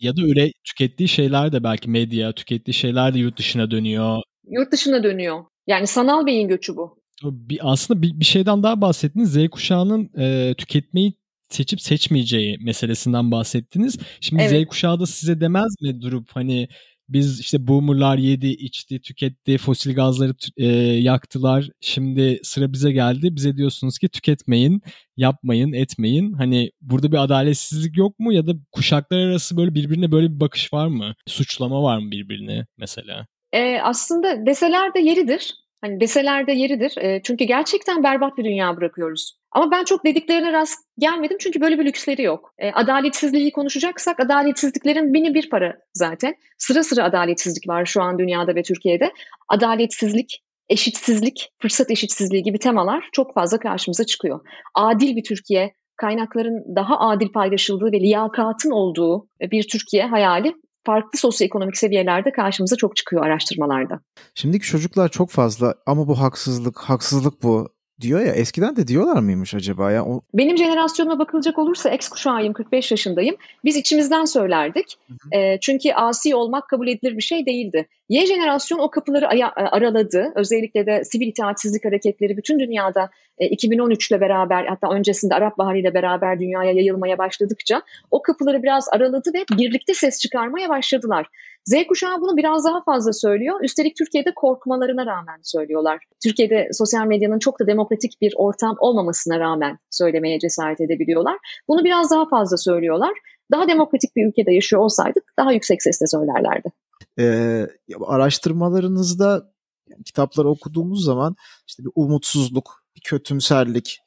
Ya 0.00 0.16
da 0.16 0.22
öyle 0.22 0.52
tükettiği 0.64 1.08
şeyler 1.08 1.52
de 1.52 1.64
belki 1.64 1.90
medya, 1.90 2.32
tükettiği 2.32 2.74
şeyler 2.74 3.14
de 3.14 3.18
yurt 3.18 3.38
dışına 3.38 3.70
dönüyor. 3.70 4.22
Yurt 4.50 4.72
dışına 4.72 5.02
dönüyor. 5.02 5.44
Yani 5.66 5.86
sanal 5.86 6.26
beyin 6.26 6.48
göçü 6.48 6.76
bu. 6.76 6.98
Bir, 7.22 7.58
aslında 7.62 8.02
bir, 8.02 8.20
bir 8.20 8.24
şeyden 8.24 8.62
daha 8.62 8.80
bahsettiniz. 8.80 9.32
Z 9.32 9.48
kuşağının 9.48 10.10
e, 10.18 10.54
tüketmeyi 10.54 11.14
seçip 11.48 11.80
seçmeyeceği 11.80 12.58
meselesinden 12.58 13.30
bahsettiniz. 13.30 13.98
Şimdi 14.20 14.42
evet. 14.42 14.66
Z 14.66 14.68
kuşağı 14.68 15.00
da 15.00 15.06
size 15.06 15.40
demez 15.40 15.74
mi 15.82 16.00
durup 16.00 16.28
hani 16.32 16.68
biz 17.08 17.40
işte 17.40 17.66
boomerlar 17.66 18.18
yedi, 18.18 18.46
içti, 18.46 19.00
tüketti, 19.00 19.58
fosil 19.58 19.94
gazları 19.94 20.34
e, 20.56 20.66
yaktılar. 20.82 21.68
Şimdi 21.80 22.40
sıra 22.42 22.72
bize 22.72 22.92
geldi. 22.92 23.36
Bize 23.36 23.56
diyorsunuz 23.56 23.98
ki 23.98 24.08
tüketmeyin, 24.08 24.82
yapmayın, 25.16 25.72
etmeyin. 25.72 26.32
Hani 26.32 26.70
burada 26.80 27.12
bir 27.12 27.24
adaletsizlik 27.24 27.96
yok 27.96 28.18
mu 28.18 28.32
ya 28.32 28.46
da 28.46 28.52
kuşaklar 28.72 29.18
arası 29.18 29.56
böyle 29.56 29.74
birbirine 29.74 30.12
böyle 30.12 30.30
bir 30.34 30.40
bakış 30.40 30.72
var 30.72 30.86
mı? 30.86 31.14
Suçlama 31.26 31.82
var 31.82 31.98
mı 31.98 32.10
birbirine 32.10 32.66
mesela? 32.78 33.26
E, 33.52 33.80
aslında 33.80 34.46
deseler 34.46 34.94
de 34.94 35.00
yeridir. 35.00 35.54
Hani 35.80 36.00
deseler 36.00 36.46
de 36.46 36.52
yeridir. 36.52 36.94
E, 36.98 37.22
çünkü 37.22 37.44
gerçekten 37.44 38.02
berbat 38.02 38.38
bir 38.38 38.44
dünya 38.44 38.76
bırakıyoruz. 38.76 39.38
Ama 39.52 39.70
ben 39.70 39.84
çok 39.84 40.04
dediklerine 40.04 40.52
rast 40.52 40.84
gelmedim 40.98 41.36
çünkü 41.40 41.60
böyle 41.60 41.78
bir 41.78 41.84
lüksleri 41.84 42.22
yok. 42.22 42.54
E, 42.58 42.72
adaletsizliği 42.72 43.52
konuşacaksak 43.52 44.20
adaletsizliklerin 44.20 45.14
bini 45.14 45.34
bir 45.34 45.50
para 45.50 45.76
zaten. 45.94 46.34
Sıra 46.58 46.82
sıra 46.82 47.04
adaletsizlik 47.04 47.68
var 47.68 47.84
şu 47.84 48.02
an 48.02 48.18
dünyada 48.18 48.54
ve 48.54 48.62
Türkiye'de. 48.62 49.12
Adaletsizlik, 49.48 50.42
eşitsizlik, 50.68 51.52
fırsat 51.58 51.90
eşitsizliği 51.90 52.42
gibi 52.42 52.58
temalar 52.58 53.08
çok 53.12 53.34
fazla 53.34 53.58
karşımıza 53.58 54.04
çıkıyor. 54.04 54.40
Adil 54.74 55.16
bir 55.16 55.24
Türkiye, 55.24 55.74
kaynakların 55.96 56.76
daha 56.76 56.98
adil 56.98 57.28
paylaşıldığı 57.28 57.92
ve 57.92 58.00
liyakatın 58.00 58.70
olduğu 58.70 59.28
bir 59.40 59.68
Türkiye 59.68 60.06
hayali 60.06 60.54
farklı 60.86 61.18
sosyoekonomik 61.18 61.76
seviyelerde 61.76 62.32
karşımıza 62.32 62.76
çok 62.76 62.96
çıkıyor 62.96 63.26
araştırmalarda. 63.26 64.00
Şimdiki 64.34 64.66
çocuklar 64.66 65.08
çok 65.08 65.30
fazla 65.30 65.74
ama 65.86 66.08
bu 66.08 66.20
haksızlık, 66.20 66.78
haksızlık 66.78 67.42
bu 67.42 67.75
diyor 68.00 68.20
ya 68.20 68.32
eskiden 68.32 68.76
de 68.76 68.88
diyorlar 68.88 69.20
mıymış 69.20 69.54
acaba 69.54 69.92
ya? 69.92 70.04
O... 70.04 70.20
Benim 70.34 70.56
jenerasyonuma 70.56 71.18
bakılacak 71.18 71.58
olursa 71.58 71.90
X 71.90 72.08
kuşağıyım 72.08 72.52
45 72.52 72.90
yaşındayım. 72.90 73.36
Biz 73.64 73.76
içimizden 73.76 74.24
söylerdik. 74.24 74.98
E, 75.32 75.60
çünkü 75.60 75.92
asi 75.92 76.34
olmak 76.34 76.68
kabul 76.68 76.88
edilir 76.88 77.16
bir 77.16 77.22
şey 77.22 77.46
değildi. 77.46 77.86
Y 78.08 78.26
jenerasyon 78.26 78.78
o 78.78 78.90
kapıları 78.90 79.28
aya- 79.28 79.52
araladı. 79.56 80.32
Özellikle 80.34 80.86
de 80.86 81.04
sivil 81.04 81.26
itaatsizlik 81.26 81.84
hareketleri 81.84 82.36
bütün 82.36 82.58
dünyada 82.58 83.10
e, 83.38 83.46
2013 83.46 84.10
ile 84.10 84.20
beraber 84.20 84.64
hatta 84.66 84.90
öncesinde 84.90 85.34
Arap 85.34 85.58
Baharı 85.58 85.78
ile 85.78 85.94
beraber 85.94 86.40
dünyaya 86.40 86.72
yayılmaya 86.72 87.18
başladıkça 87.18 87.82
o 88.10 88.22
kapıları 88.22 88.62
biraz 88.62 88.88
araladı 88.92 89.30
ve 89.34 89.58
birlikte 89.58 89.94
ses 89.94 90.20
çıkarmaya 90.20 90.68
başladılar. 90.68 91.26
Z 91.66 91.74
kuşağı 91.88 92.20
bunu 92.20 92.36
biraz 92.36 92.64
daha 92.64 92.82
fazla 92.84 93.12
söylüyor. 93.12 93.60
Üstelik 93.62 93.96
Türkiye'de 93.96 94.34
korkmalarına 94.34 95.06
rağmen 95.06 95.40
söylüyorlar. 95.42 96.04
Türkiye'de 96.22 96.68
sosyal 96.72 97.06
medyanın 97.06 97.38
çok 97.38 97.60
da 97.60 97.66
demokratik 97.66 98.20
bir 98.20 98.34
ortam 98.36 98.76
olmamasına 98.78 99.40
rağmen 99.40 99.78
söylemeye 99.90 100.38
cesaret 100.38 100.80
edebiliyorlar. 100.80 101.36
Bunu 101.68 101.84
biraz 101.84 102.10
daha 102.10 102.28
fazla 102.28 102.56
söylüyorlar. 102.56 103.12
Daha 103.52 103.68
demokratik 103.68 104.16
bir 104.16 104.26
ülkede 104.26 104.54
yaşıyor 104.54 104.82
olsaydık 104.82 105.24
daha 105.38 105.52
yüksek 105.52 105.82
sesle 105.82 106.06
söylerlerdi. 106.06 106.72
Ee, 107.18 107.66
araştırmalarınızda 108.06 109.52
Yani 109.88 110.02
kitapları 110.02 110.48
okuduğumuz 110.48 111.04
zaman 111.04 111.36
işte 111.68 111.84
bir 111.84 111.90
umutsuzluk, 111.94 112.84
bir 112.96 113.00
kötümserlik, 113.00 114.00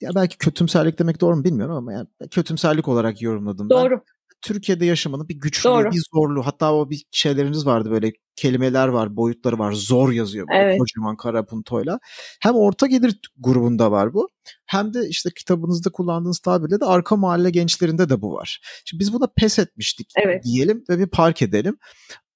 ya 0.00 0.10
belki 0.14 0.38
kötümserlik 0.38 0.98
demek 0.98 1.20
doğru 1.20 1.36
mu 1.36 1.44
bilmiyorum 1.44 1.76
ama 1.76 1.92
yani 1.92 2.06
kötümserlik 2.30 2.88
olarak 2.88 3.22
yorumladım 3.22 3.70
Doğru. 3.70 3.90
ben. 3.90 4.00
Türkiye'de 4.42 4.86
yaşamanın 4.86 5.28
bir 5.28 5.34
güçlüğü, 5.34 5.70
Doğru. 5.70 5.90
bir 5.90 6.02
zorluğu. 6.14 6.46
Hatta 6.46 6.74
o 6.74 6.90
bir 6.90 7.04
şeyleriniz 7.10 7.66
vardı 7.66 7.90
böyle 7.90 8.12
kelimeler 8.36 8.88
var, 8.88 9.16
boyutları 9.16 9.58
var. 9.58 9.72
Zor 9.72 10.12
yazıyor 10.12 10.48
böyle 10.48 10.60
evet. 10.60 10.78
kocaman 10.78 11.16
kara 11.16 11.46
puntoyla. 11.46 11.98
Hem 12.40 12.54
orta 12.54 12.86
gelir 12.86 13.20
grubunda 13.38 13.90
var 13.90 14.14
bu. 14.14 14.28
Hem 14.66 14.94
de 14.94 15.08
işte 15.08 15.30
kitabınızda 15.36 15.90
kullandığınız 15.90 16.38
tabirle 16.38 16.80
de 16.80 16.84
arka 16.84 17.16
mahalle 17.16 17.50
gençlerinde 17.50 18.08
de 18.08 18.22
bu 18.22 18.32
var. 18.32 18.60
Şimdi 18.84 19.00
biz 19.00 19.12
buna 19.12 19.26
pes 19.36 19.58
etmiştik 19.58 20.12
evet. 20.24 20.44
diyelim 20.44 20.84
ve 20.90 20.98
bir 20.98 21.06
park 21.06 21.42
edelim. 21.42 21.78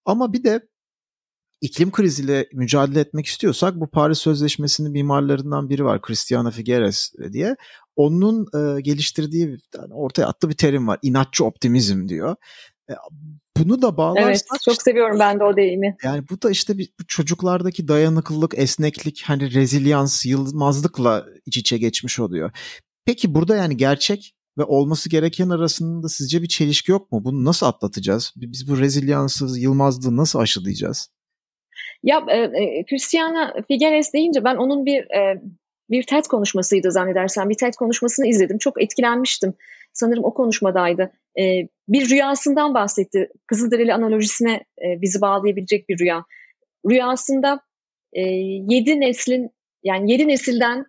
Ama 0.05 0.33
bir 0.33 0.45
de 0.45 0.69
iklim 1.61 1.91
kriziyle 1.91 2.49
mücadele 2.53 3.01
etmek 3.01 3.27
istiyorsak 3.27 3.81
bu 3.81 3.91
Paris 3.91 4.19
Sözleşmesi'nin 4.19 4.93
mimarlarından 4.93 5.69
biri 5.69 5.85
var 5.85 6.03
Christiana 6.03 6.51
Figueres 6.51 7.13
diye. 7.33 7.57
Onun 7.97 8.47
e, 8.55 8.81
geliştirdiği 8.81 9.57
yani 9.77 9.95
ortaya 9.95 10.27
attığı 10.27 10.49
bir 10.49 10.57
terim 10.57 10.89
var. 10.89 10.99
İnatçı 11.03 11.45
optimizm 11.45 12.09
diyor. 12.09 12.37
E, 12.91 12.93
bunu 13.57 13.83
da 13.83 13.97
bağlarsak... 13.97 14.47
Evet 14.51 14.63
çok 14.65 14.83
seviyorum 14.83 15.19
ben 15.19 15.41
de 15.41 15.45
o 15.45 15.57
deyimi. 15.57 15.97
Yani 16.05 16.25
bu 16.31 16.43
da 16.43 16.51
işte 16.51 16.79
bir, 16.79 16.91
çocuklardaki 17.09 17.89
dayanıklılık, 17.89 18.59
esneklik, 18.59 19.23
hani 19.27 19.55
rezilyans, 19.55 20.27
yılmazlıkla 20.27 21.27
iç 21.47 21.57
içe 21.57 21.79
geçmiş 21.79 22.21
oluyor. 22.21 22.51
Peki 23.07 23.35
burada 23.35 23.57
yani 23.57 23.77
gerçek 23.77 24.35
ve 24.59 24.65
olması 24.65 25.09
gereken 25.09 25.49
arasında 25.49 26.09
sizce 26.09 26.43
bir 26.43 26.49
çelişki 26.49 26.91
yok 26.91 27.13
mu? 27.13 27.25
Bunu 27.25 27.45
nasıl 27.45 27.67
atlatacağız? 27.67 28.33
Biz 28.37 28.69
bu 28.69 28.79
rezilyansı, 28.79 29.61
yılmazlığı 29.61 30.17
nasıl 30.17 30.39
aşılayacağız? 30.39 31.09
Ya 32.03 32.25
e, 32.29 32.39
e, 32.39 32.85
Christiana 32.85 33.55
Figueres 33.69 34.13
deyince 34.13 34.45
ben 34.45 34.57
onun 34.57 34.87
bir 34.87 35.01
e, 35.01 35.43
bir 35.91 36.03
TED 36.03 36.25
konuşmasıydı 36.25 36.93
zannedersem. 36.93 37.51
Bir 37.51 37.55
TED 37.55 37.75
konuşmasını 37.75 38.27
izledim. 38.27 38.59
Çok 38.59 38.83
etkilenmiştim. 38.83 39.55
Sanırım 39.93 40.25
o 40.25 40.35
konuşmadaydı. 40.35 41.13
E, 41.41 41.43
bir 41.89 42.11
rüyasından 42.11 42.75
bahsetti. 42.75 43.29
Kızılderili 43.47 43.95
analojisine 43.95 44.53
e, 44.55 45.03
bizi 45.03 45.21
bağlayabilecek 45.21 45.89
bir 45.89 45.99
rüya. 45.99 46.25
Rüyasında 46.91 47.61
e, 48.13 48.21
yedi 48.69 49.01
neslin 49.01 49.51
yani 49.83 50.13
yedi 50.13 50.29
nesilden 50.29 50.87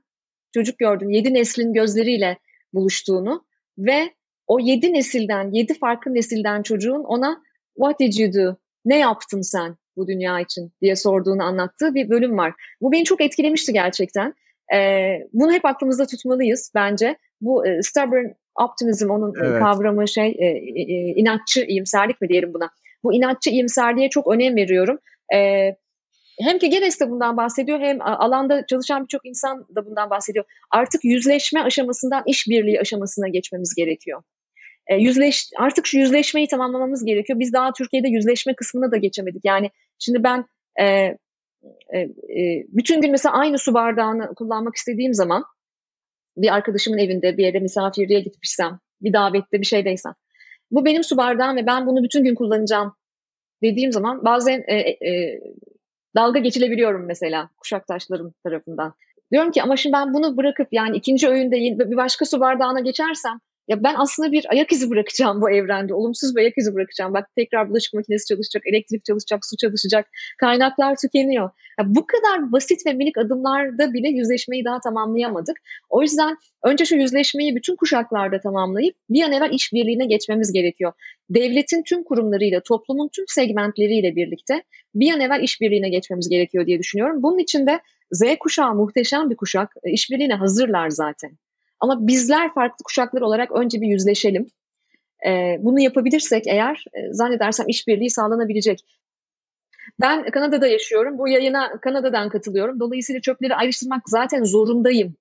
çocuk 0.54 0.78
gördüm. 0.78 1.10
Yedi 1.10 1.34
neslin 1.34 1.74
gözleriyle 1.74 2.38
buluştuğunu 2.74 3.46
ve 3.78 4.14
o 4.48 4.60
yedi 4.60 4.94
nesilden, 4.94 5.52
yedi 5.52 5.74
farklı 5.74 6.14
nesilden 6.14 6.64
çocuğun 6.64 7.04
ona 7.04 7.42
what 7.76 8.00
did 8.00 8.14
you 8.14 8.34
do? 8.34 8.58
Ne 8.86 8.98
yaptın 8.98 9.42
sen 9.42 9.78
bu 9.98 10.08
dünya 10.08 10.40
için 10.40 10.72
diye 10.82 10.96
sorduğunu 10.96 11.44
anlattığı 11.44 11.96
bir 11.96 12.10
bölüm 12.10 12.38
var. 12.38 12.54
Bu 12.82 12.92
beni 12.92 13.04
çok 13.04 13.22
etkilemişti 13.22 13.74
gerçekten. 13.74 14.34
E, 14.74 15.10
bunu 15.34 15.54
hep 15.54 15.66
aklımızda 15.66 16.06
tutmalıyız 16.06 16.72
bence. 16.76 17.18
Bu 17.42 17.68
e, 17.68 17.82
stubborn 17.82 18.26
optimism 18.56 19.10
onun 19.10 19.30
e, 19.30 19.48
evet. 19.48 19.60
kavramı 19.60 20.08
şey 20.08 20.28
e, 20.28 20.46
e, 20.46 20.82
e, 20.82 21.14
inatçı 21.16 21.62
iyimserlik 21.62 22.22
mi 22.22 22.30
diyelim 22.30 22.54
buna. 22.54 22.70
Bu 23.04 23.14
inatçı 23.14 23.50
iyimserliğe 23.50 24.10
çok 24.10 24.28
önem 24.28 24.56
veriyorum. 24.56 25.00
E, 25.36 25.70
hem 26.40 26.60
ki 26.60 26.70
Geres 26.70 27.00
de 27.00 27.10
bundan 27.10 27.38
bahsediyor 27.38 27.80
hem 27.80 28.02
alanda 28.02 28.66
çalışan 28.66 29.04
birçok 29.04 29.26
insan 29.26 29.66
da 29.76 29.86
bundan 29.86 30.10
bahsediyor. 30.10 30.46
Artık 30.72 31.06
yüzleşme 31.06 31.62
aşamasından 31.62 32.24
işbirliği 32.28 32.80
aşamasına 32.80 33.28
geçmemiz 33.28 33.76
gerekiyor. 33.76 34.22
E, 34.88 34.96
yüzleş, 34.96 35.50
artık 35.58 35.88
şu 35.88 35.98
yüzleşmeyi 35.98 36.48
tamamlamamız 36.48 37.06
gerekiyor. 37.06 37.40
Biz 37.40 37.54
daha 37.54 37.74
Türkiye'de 37.74 38.08
yüzleşme 38.08 38.56
kısmına 38.56 38.92
da 38.92 38.98
geçemedik. 38.98 39.46
Yani 39.46 39.70
şimdi 40.00 40.24
ben 40.24 40.46
e, 40.82 41.18
bütün 42.68 43.02
gün 43.02 43.12
mesela 43.12 43.36
aynı 43.36 43.58
su 43.58 43.74
bardağını 43.74 44.36
kullanmak 44.36 44.76
istediğim 44.76 45.14
zaman 45.14 45.44
bir 46.38 46.54
arkadaşımın 46.54 46.98
evinde 46.98 47.38
bir 47.38 47.44
yere 47.44 47.60
misafirliğe 47.60 48.20
gitmişsem, 48.20 48.80
bir 49.02 49.14
davette 49.14 49.62
bir 49.62 49.66
şeydeysem 49.66 50.14
bu 50.72 50.86
benim 50.86 51.04
su 51.04 51.18
bardağım 51.18 51.58
ve 51.58 51.66
ben 51.66 51.88
bunu 51.88 52.04
bütün 52.04 52.24
gün 52.24 52.36
kullanacağım 52.36 52.96
dediğim 53.64 53.92
zaman 53.92 54.26
bazen 54.26 54.64
e, 54.68 54.76
e, 54.76 55.42
dalga 56.16 56.40
geçilebiliyorum 56.40 57.06
mesela 57.06 57.50
kuşaktaşlarım 57.58 58.34
tarafından. 58.44 58.94
Diyorum 59.32 59.52
ki 59.52 59.64
ama 59.64 59.78
şimdi 59.78 59.94
ben 59.94 60.14
bunu 60.14 60.38
bırakıp 60.38 60.68
yani 60.72 60.98
ikinci 60.98 61.30
öğünde 61.30 61.58
bir 61.92 61.98
başka 61.98 62.26
su 62.26 62.40
bardağına 62.40 62.80
geçersem 62.80 63.40
ya 63.68 63.84
ben 63.84 63.96
aslında 63.98 64.32
bir 64.32 64.46
ayak 64.52 64.72
izi 64.72 64.90
bırakacağım 64.90 65.42
bu 65.42 65.50
evrende. 65.50 65.94
Olumsuz 65.94 66.36
bir 66.36 66.42
ayak 66.42 66.58
izi 66.58 66.76
bırakacağım. 66.76 67.14
Bak 67.14 67.30
tekrar 67.36 67.70
bulaşık 67.70 67.94
makinesi 67.94 68.26
çalışacak, 68.26 68.64
elektrik 68.68 69.06
çalışacak, 69.06 69.46
su 69.46 69.58
çalışacak. 69.58 70.08
Kaynaklar 70.40 70.96
tükeniyor. 70.96 71.50
Ya 71.80 71.86
bu 71.88 72.06
kadar 72.08 72.52
basit 72.52 72.86
ve 72.86 72.94
minik 72.94 73.18
adımlarda 73.18 73.94
bile 73.94 74.10
yüzleşmeyi 74.10 74.66
daha 74.66 74.80
tamamlayamadık. 74.80 75.58
O 75.90 76.02
yüzden 76.02 76.38
önce 76.64 76.86
şu 76.86 76.96
yüzleşmeyi 76.96 77.56
bütün 77.56 77.76
kuşaklarda 77.76 78.40
tamamlayıp 78.40 78.96
bir 79.10 79.24
an 79.24 79.32
evvel 79.32 79.54
işbirliğine 79.54 80.06
geçmemiz 80.06 80.52
gerekiyor. 80.52 80.94
Devletin 81.30 81.84
tüm 81.84 82.04
kurumlarıyla, 82.04 82.60
toplumun 82.60 83.10
tüm 83.16 83.26
segmentleriyle 83.28 84.16
birlikte 84.16 84.64
bir 84.96 85.14
an 85.14 85.20
evvel 85.20 85.44
işbirliğine 85.44 85.90
geçmemiz 85.90 86.30
gerekiyor 86.30 86.66
diye 86.66 86.80
düşünüyorum. 86.80 87.24
Bunun 87.24 87.38
için 87.38 87.68
de 87.68 87.80
Z 88.12 88.22
kuşağı 88.40 88.76
muhteşem 88.76 89.30
bir 89.30 89.36
kuşak. 89.36 89.74
İşbirliğine 89.86 90.34
hazırlar 90.34 90.90
zaten. 90.90 91.32
Ama 91.80 92.08
bizler 92.08 92.54
farklı 92.54 92.84
kuşaklar 92.84 93.22
olarak 93.22 93.52
önce 93.52 93.82
bir 93.82 93.88
yüzleşelim. 93.88 94.48
E, 95.28 95.58
bunu 95.60 95.80
yapabilirsek 95.80 96.48
eğer 96.48 96.86
e, 96.94 97.14
zannedersem 97.14 97.68
işbirliği 97.68 98.10
sağlanabilecek. 98.10 98.80
Ben 100.02 100.32
Kanada'da 100.32 100.68
yaşıyorum. 100.68 101.18
Bu 101.18 101.28
yayına 101.28 101.80
Kanada'dan 101.82 102.30
katılıyorum. 102.30 102.80
Dolayısıyla 102.80 103.22
çöpleri 103.22 103.56
ayrıştırmak 103.56 104.02
zaten 104.08 104.44
zorundayım. 104.44 105.16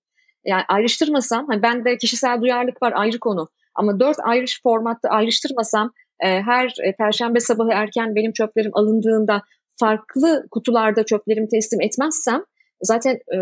Yani 0.45 0.63
ayrıştırmasam, 0.69 1.47
hani 1.49 1.63
bende 1.63 1.97
kişisel 1.97 2.41
duyarlılık 2.41 2.83
var 2.83 2.93
ayrı 2.97 3.19
konu. 3.19 3.49
Ama 3.75 4.01
dört 4.01 4.17
ayrı 4.23 4.45
formatta 4.63 5.09
ayrıştırmasam 5.09 5.93
e, 6.21 6.43
her 6.43 6.75
e, 6.85 6.97
perşembe 6.97 7.41
sabahı 7.41 7.71
erken 7.73 8.15
benim 8.15 8.33
çöplerim 8.33 8.71
alındığında 8.75 9.43
farklı 9.81 10.47
kutularda 10.51 11.05
çöplerimi 11.05 11.49
teslim 11.49 11.81
etmezsem 11.81 12.45
zaten 12.83 13.15
e, 13.15 13.39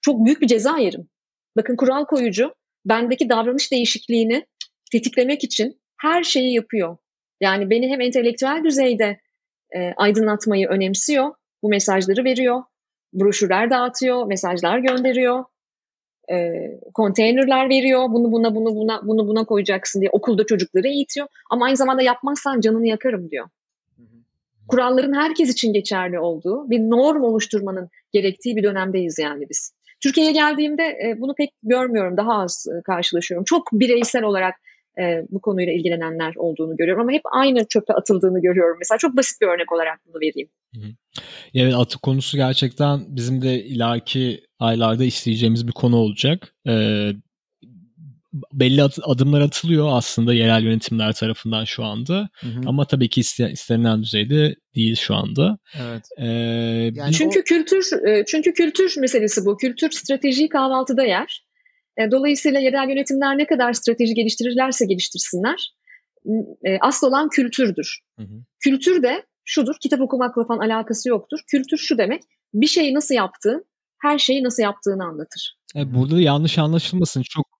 çok 0.00 0.24
büyük 0.24 0.40
bir 0.40 0.46
ceza 0.46 0.78
yerim. 0.78 1.08
Bakın 1.60 1.76
kural 1.76 2.04
koyucu 2.04 2.54
bendeki 2.84 3.28
davranış 3.28 3.72
değişikliğini 3.72 4.46
tetiklemek 4.92 5.44
için 5.44 5.80
her 6.00 6.22
şeyi 6.22 6.54
yapıyor. 6.54 6.96
Yani 7.40 7.70
beni 7.70 7.88
hem 7.88 8.00
entelektüel 8.00 8.64
düzeyde 8.64 9.20
e, 9.76 9.92
aydınlatmayı 9.96 10.68
önemsiyor, 10.68 11.34
bu 11.62 11.68
mesajları 11.68 12.24
veriyor, 12.24 12.62
broşürler 13.12 13.70
dağıtıyor, 13.70 14.26
mesajlar 14.26 14.78
gönderiyor, 14.78 15.44
e, 16.32 16.50
konteynerler 16.94 17.68
veriyor, 17.68 18.06
bunu 18.10 18.32
buna 18.32 18.54
bunu 18.54 18.74
buna 18.74 19.00
bunu 19.06 19.28
buna 19.28 19.44
koyacaksın 19.44 20.00
diye 20.00 20.10
okulda 20.10 20.46
çocukları 20.46 20.88
eğitiyor. 20.88 21.26
Ama 21.50 21.64
aynı 21.64 21.76
zamanda 21.76 22.02
yapmazsan 22.02 22.60
canını 22.60 22.86
yakarım 22.86 23.30
diyor. 23.30 23.48
Kuralların 24.68 25.12
herkes 25.12 25.50
için 25.50 25.72
geçerli 25.72 26.18
olduğu 26.18 26.70
bir 26.70 26.78
norm 26.78 27.22
oluşturmanın 27.22 27.88
gerektiği 28.12 28.56
bir 28.56 28.62
dönemdeyiz 28.62 29.18
yani 29.18 29.46
biz. 29.50 29.74
Türkiye'ye 30.02 30.32
geldiğimde 30.32 30.82
e, 30.82 31.20
bunu 31.20 31.34
pek 31.34 31.50
görmüyorum. 31.62 32.16
Daha 32.16 32.42
az 32.42 32.66
e, 32.78 32.82
karşılaşıyorum. 32.82 33.44
Çok 33.44 33.68
bireysel 33.72 34.22
olarak 34.22 34.54
e, 34.98 35.02
bu 35.30 35.40
konuyla 35.40 35.72
ilgilenenler 35.72 36.34
olduğunu 36.36 36.76
görüyorum 36.76 37.02
ama 37.02 37.12
hep 37.12 37.22
aynı 37.32 37.64
çöpe 37.68 37.94
atıldığını 37.94 38.40
görüyorum. 38.42 38.76
Mesela 38.78 38.98
çok 38.98 39.16
basit 39.16 39.40
bir 39.40 39.46
örnek 39.46 39.72
olarak 39.72 40.00
bunu 40.06 40.20
vereyim. 40.20 40.48
Evet 41.54 41.74
atık 41.74 42.02
konusu 42.02 42.36
gerçekten 42.36 43.00
bizim 43.08 43.42
de 43.42 43.64
ileriki 43.64 44.40
aylarda 44.58 45.04
isteyeceğimiz 45.04 45.66
bir 45.66 45.72
konu 45.72 45.96
olacak. 45.96 46.54
Belli 48.52 48.82
adımlar 48.82 49.40
atılıyor 49.40 49.88
aslında 49.92 50.34
yerel 50.34 50.62
yönetimler 50.62 51.12
tarafından 51.12 51.64
şu 51.64 51.84
anda. 51.84 52.28
Hı 52.40 52.46
hı. 52.46 52.60
Ama 52.66 52.84
tabii 52.84 53.08
ki 53.08 53.20
istenilen 53.20 54.02
düzeyde 54.02 54.56
değil 54.74 54.96
şu 54.96 55.14
anda. 55.14 55.58
Evet. 55.80 56.02
Ee, 56.18 56.26
yani 56.94 57.12
çünkü 57.12 57.40
o... 57.40 57.42
kültür 57.42 58.06
e, 58.08 58.24
çünkü 58.26 58.52
kültür 58.52 58.94
meselesi 59.00 59.44
bu. 59.44 59.56
Kültür 59.56 59.90
stratejiyi 59.90 60.48
kahvaltıda 60.48 61.04
yer. 61.04 61.44
E, 61.98 62.10
dolayısıyla 62.10 62.60
yerel 62.60 62.88
yönetimler 62.88 63.38
ne 63.38 63.46
kadar 63.46 63.72
strateji 63.72 64.14
geliştirirlerse 64.14 64.86
geliştirsinler 64.86 65.70
e, 66.64 66.78
asıl 66.80 67.06
olan 67.06 67.28
kültürdür. 67.28 68.00
Hı 68.18 68.22
hı. 68.22 68.44
Kültür 68.60 69.02
de 69.02 69.26
şudur. 69.44 69.74
Kitap 69.80 70.00
okumakla 70.00 70.44
falan 70.44 70.58
alakası 70.58 71.08
yoktur. 71.08 71.38
Kültür 71.46 71.78
şu 71.78 71.98
demek. 71.98 72.22
Bir 72.54 72.66
şeyi 72.66 72.94
nasıl 72.94 73.14
yaptığın, 73.14 73.64
her 74.02 74.18
şeyi 74.18 74.44
nasıl 74.44 74.62
yaptığını 74.62 75.04
anlatır. 75.04 75.56
Burada 75.76 76.16
da 76.16 76.20
yanlış 76.20 76.58
anlaşılmasın. 76.58 77.22
Çok 77.22 77.59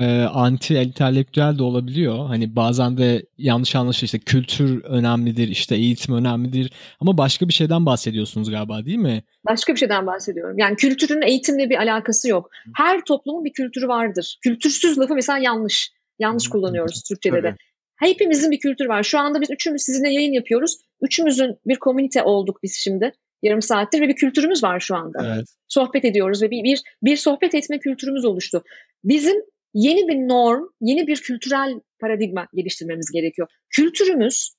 e, 0.00 0.22
anti 0.22 0.76
entelektüel 0.76 1.58
de 1.58 1.62
olabiliyor. 1.62 2.26
Hani 2.26 2.56
bazen 2.56 2.98
de 2.98 3.26
yanlış 3.38 3.76
anlaşılıyor 3.76 4.06
işte 4.06 4.18
kültür 4.18 4.84
önemlidir, 4.84 5.48
işte 5.48 5.74
eğitim 5.74 6.14
önemlidir 6.14 6.72
ama 7.00 7.18
başka 7.18 7.48
bir 7.48 7.52
şeyden 7.52 7.86
bahsediyorsunuz 7.86 8.50
galiba 8.50 8.84
değil 8.84 8.98
mi? 8.98 9.22
Başka 9.48 9.74
bir 9.74 9.78
şeyden 9.78 10.06
bahsediyorum. 10.06 10.58
Yani 10.58 10.76
kültürün 10.76 11.22
eğitimle 11.22 11.70
bir 11.70 11.76
alakası 11.76 12.28
yok. 12.28 12.50
Her 12.76 13.00
toplumun 13.04 13.44
bir 13.44 13.52
kültürü 13.52 13.88
vardır. 13.88 14.38
Kültürsüz 14.42 14.98
lafı 14.98 15.14
mesela 15.14 15.38
yanlış. 15.38 15.90
Yanlış 16.18 16.48
kullanıyoruz 16.48 17.02
Türkçe'de 17.02 17.42
de. 17.42 17.56
Hepimizin 17.96 18.50
bir 18.50 18.58
kültürü 18.58 18.88
var. 18.88 19.02
Şu 19.02 19.18
anda 19.18 19.40
biz 19.40 19.50
üçümüz 19.50 19.82
sizinle 19.82 20.12
yayın 20.12 20.32
yapıyoruz. 20.32 20.76
Üçümüzün 21.02 21.56
bir 21.66 21.76
komünite 21.76 22.22
olduk 22.22 22.58
biz 22.62 22.74
şimdi. 22.74 23.12
yarım 23.42 23.62
saattir 23.62 24.00
ve 24.00 24.08
bir 24.08 24.14
kültürümüz 24.14 24.62
var 24.62 24.80
şu 24.80 24.96
anda. 24.96 25.34
Evet. 25.36 25.46
Sohbet 25.68 26.04
ediyoruz 26.04 26.42
ve 26.42 26.50
bir, 26.50 26.64
bir, 26.64 26.82
bir 27.02 27.16
sohbet 27.16 27.54
etme 27.54 27.78
kültürümüz 27.78 28.24
oluştu. 28.24 28.62
Bizim 29.04 29.36
yeni 29.78 30.08
bir 30.08 30.16
norm, 30.16 30.64
yeni 30.80 31.06
bir 31.06 31.16
kültürel 31.16 31.80
paradigma 32.00 32.46
geliştirmemiz 32.54 33.10
gerekiyor. 33.12 33.48
Kültürümüz 33.70 34.54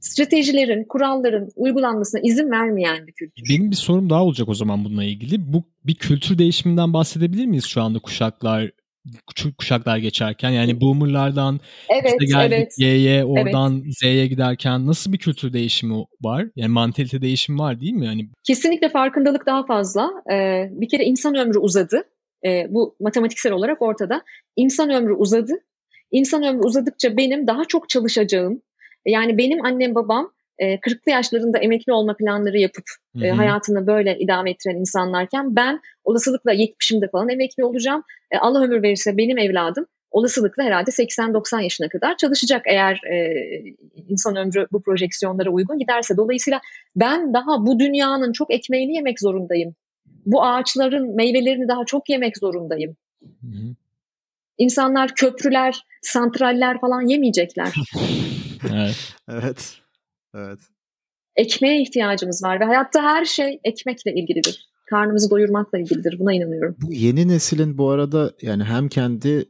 stratejilerin, 0.00 0.84
kuralların 0.88 1.48
uygulanmasına 1.56 2.20
izin 2.24 2.50
vermeyen 2.50 3.06
bir 3.06 3.12
kültür. 3.12 3.42
Benim 3.50 3.70
bir 3.70 3.76
sorum 3.76 4.10
daha 4.10 4.24
olacak 4.24 4.48
o 4.48 4.54
zaman 4.54 4.84
bununla 4.84 5.04
ilgili. 5.04 5.52
Bu 5.52 5.64
bir 5.84 5.94
kültür 5.94 6.38
değişiminden 6.38 6.92
bahsedebilir 6.92 7.46
miyiz 7.46 7.64
şu 7.64 7.82
anda 7.82 7.98
kuşaklar 7.98 8.70
kuşaklar 9.58 9.98
geçerken 9.98 10.50
yani 10.50 10.80
boomerlardan 10.80 11.60
evet, 11.88 12.14
işte 12.20 12.38
geldik 12.38 12.58
evet. 12.58 12.72
Y'ye 12.78 13.24
oradan 13.24 13.82
evet. 13.84 13.98
Z'ye 13.98 14.26
giderken 14.26 14.86
nasıl 14.86 15.12
bir 15.12 15.18
kültür 15.18 15.52
değişimi 15.52 16.04
var? 16.20 16.46
Yani 16.56 16.72
mantalite 16.72 17.22
değişimi 17.22 17.58
var 17.58 17.80
değil 17.80 17.92
mi? 17.92 18.06
Yani 18.06 18.28
Kesinlikle 18.44 18.88
farkındalık 18.88 19.46
daha 19.46 19.66
fazla. 19.66 20.10
Ee, 20.32 20.68
bir 20.70 20.88
kere 20.88 21.04
insan 21.04 21.34
ömrü 21.34 21.58
uzadı. 21.58 22.04
Ee, 22.46 22.66
bu 22.68 22.96
matematiksel 23.00 23.52
olarak 23.52 23.82
ortada. 23.82 24.22
İnsan 24.56 24.90
ömrü 24.90 25.12
uzadı. 25.12 25.52
İnsan 26.10 26.42
ömrü 26.42 26.62
uzadıkça 26.62 27.16
benim 27.16 27.46
daha 27.46 27.64
çok 27.64 27.88
çalışacağım. 27.88 28.62
Yani 29.06 29.38
benim 29.38 29.64
annem 29.64 29.94
babam 29.94 30.32
40'lı 30.60 31.12
yaşlarında 31.12 31.58
emekli 31.58 31.92
olma 31.92 32.16
planları 32.16 32.58
yapıp 32.58 32.84
hı. 33.16 33.30
hayatını 33.30 33.86
böyle 33.86 34.18
idame 34.18 34.50
ettiren 34.50 34.76
insanlarken 34.76 35.56
ben 35.56 35.80
olasılıkla 36.04 36.54
70'imde 36.54 37.10
falan 37.10 37.28
emekli 37.28 37.64
olacağım. 37.64 38.02
Allah 38.40 38.62
ömür 38.62 38.82
verirse 38.82 39.16
benim 39.16 39.38
evladım 39.38 39.86
olasılıkla 40.12 40.62
herhalde 40.62 40.90
80-90 40.90 41.62
yaşına 41.62 41.88
kadar 41.88 42.16
çalışacak 42.16 42.62
eğer 42.66 43.00
e, 43.12 43.34
insan 44.08 44.36
ömrü 44.36 44.66
bu 44.72 44.82
projeksiyonlara 44.82 45.50
uygun 45.50 45.78
giderse. 45.78 46.16
Dolayısıyla 46.16 46.60
ben 46.96 47.34
daha 47.34 47.66
bu 47.66 47.78
dünyanın 47.78 48.32
çok 48.32 48.54
ekmeğini 48.54 48.94
yemek 48.94 49.20
zorundayım. 49.20 49.74
Bu 50.26 50.44
ağaçların 50.44 51.16
meyvelerini 51.16 51.68
daha 51.68 51.84
çok 51.84 52.10
yemek 52.10 52.38
zorundayım. 52.38 52.96
Hı 53.22 53.46
hı. 53.46 53.74
İnsanlar 54.58 55.14
köprüler, 55.14 55.84
santraller 56.02 56.80
falan 56.80 57.08
yemeyecekler. 57.08 57.74
evet. 58.72 59.14
evet. 59.28 59.78
Evet. 60.34 60.58
Ekmeğe 61.36 61.82
ihtiyacımız 61.82 62.42
var 62.42 62.60
ve 62.60 62.64
hayatta 62.64 63.02
her 63.02 63.24
şey 63.24 63.60
ekmekle 63.64 64.14
ilgilidir. 64.14 64.68
Karnımızı 64.90 65.30
doyurmakla 65.30 65.78
ilgilidir. 65.78 66.18
Buna 66.18 66.32
inanıyorum. 66.32 66.76
Bu 66.82 66.92
yeni 66.92 67.28
neslin 67.28 67.78
bu 67.78 67.90
arada 67.90 68.32
yani 68.42 68.64
hem 68.64 68.88
kendi 68.88 69.44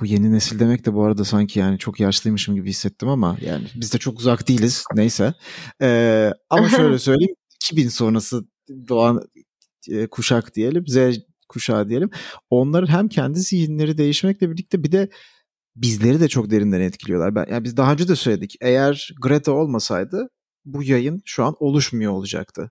bu 0.00 0.06
yeni 0.06 0.32
nesil 0.32 0.58
demek 0.58 0.86
de 0.86 0.94
bu 0.94 1.04
arada 1.04 1.24
sanki 1.24 1.58
yani 1.58 1.78
çok 1.78 2.00
yaşlıymışım 2.00 2.54
gibi 2.54 2.68
hissettim 2.68 3.08
ama 3.08 3.36
yani 3.40 3.66
biz 3.74 3.94
de 3.94 3.98
çok 3.98 4.18
uzak 4.18 4.48
değiliz 4.48 4.84
neyse. 4.94 5.34
Ee, 5.82 6.32
ama 6.50 6.68
şöyle 6.68 6.98
söyleyeyim 6.98 7.34
2000 7.54 7.88
sonrası 7.88 8.44
doğan 8.88 9.22
e, 9.88 10.06
kuşak 10.06 10.54
diyelim 10.54 10.84
Z 10.86 10.96
kuşağı 11.48 11.88
diyelim. 11.88 12.10
Onların 12.50 12.86
hem 12.86 13.08
kendi 13.08 13.38
zihinleri 13.38 13.98
değişmekle 13.98 14.50
birlikte 14.50 14.82
bir 14.84 14.92
de 14.92 15.08
bizleri 15.76 16.20
de 16.20 16.28
çok 16.28 16.50
derinden 16.50 16.80
etkiliyorlar. 16.80 17.34
Ben, 17.34 17.46
yani 17.50 17.64
biz 17.64 17.76
daha 17.76 17.92
önce 17.92 18.08
de 18.08 18.16
söyledik. 18.16 18.56
Eğer 18.60 19.10
Greta 19.22 19.52
olmasaydı 19.52 20.28
bu 20.64 20.82
yayın 20.82 21.22
şu 21.24 21.44
an 21.44 21.54
oluşmuyor 21.60 22.12
olacaktı. 22.12 22.70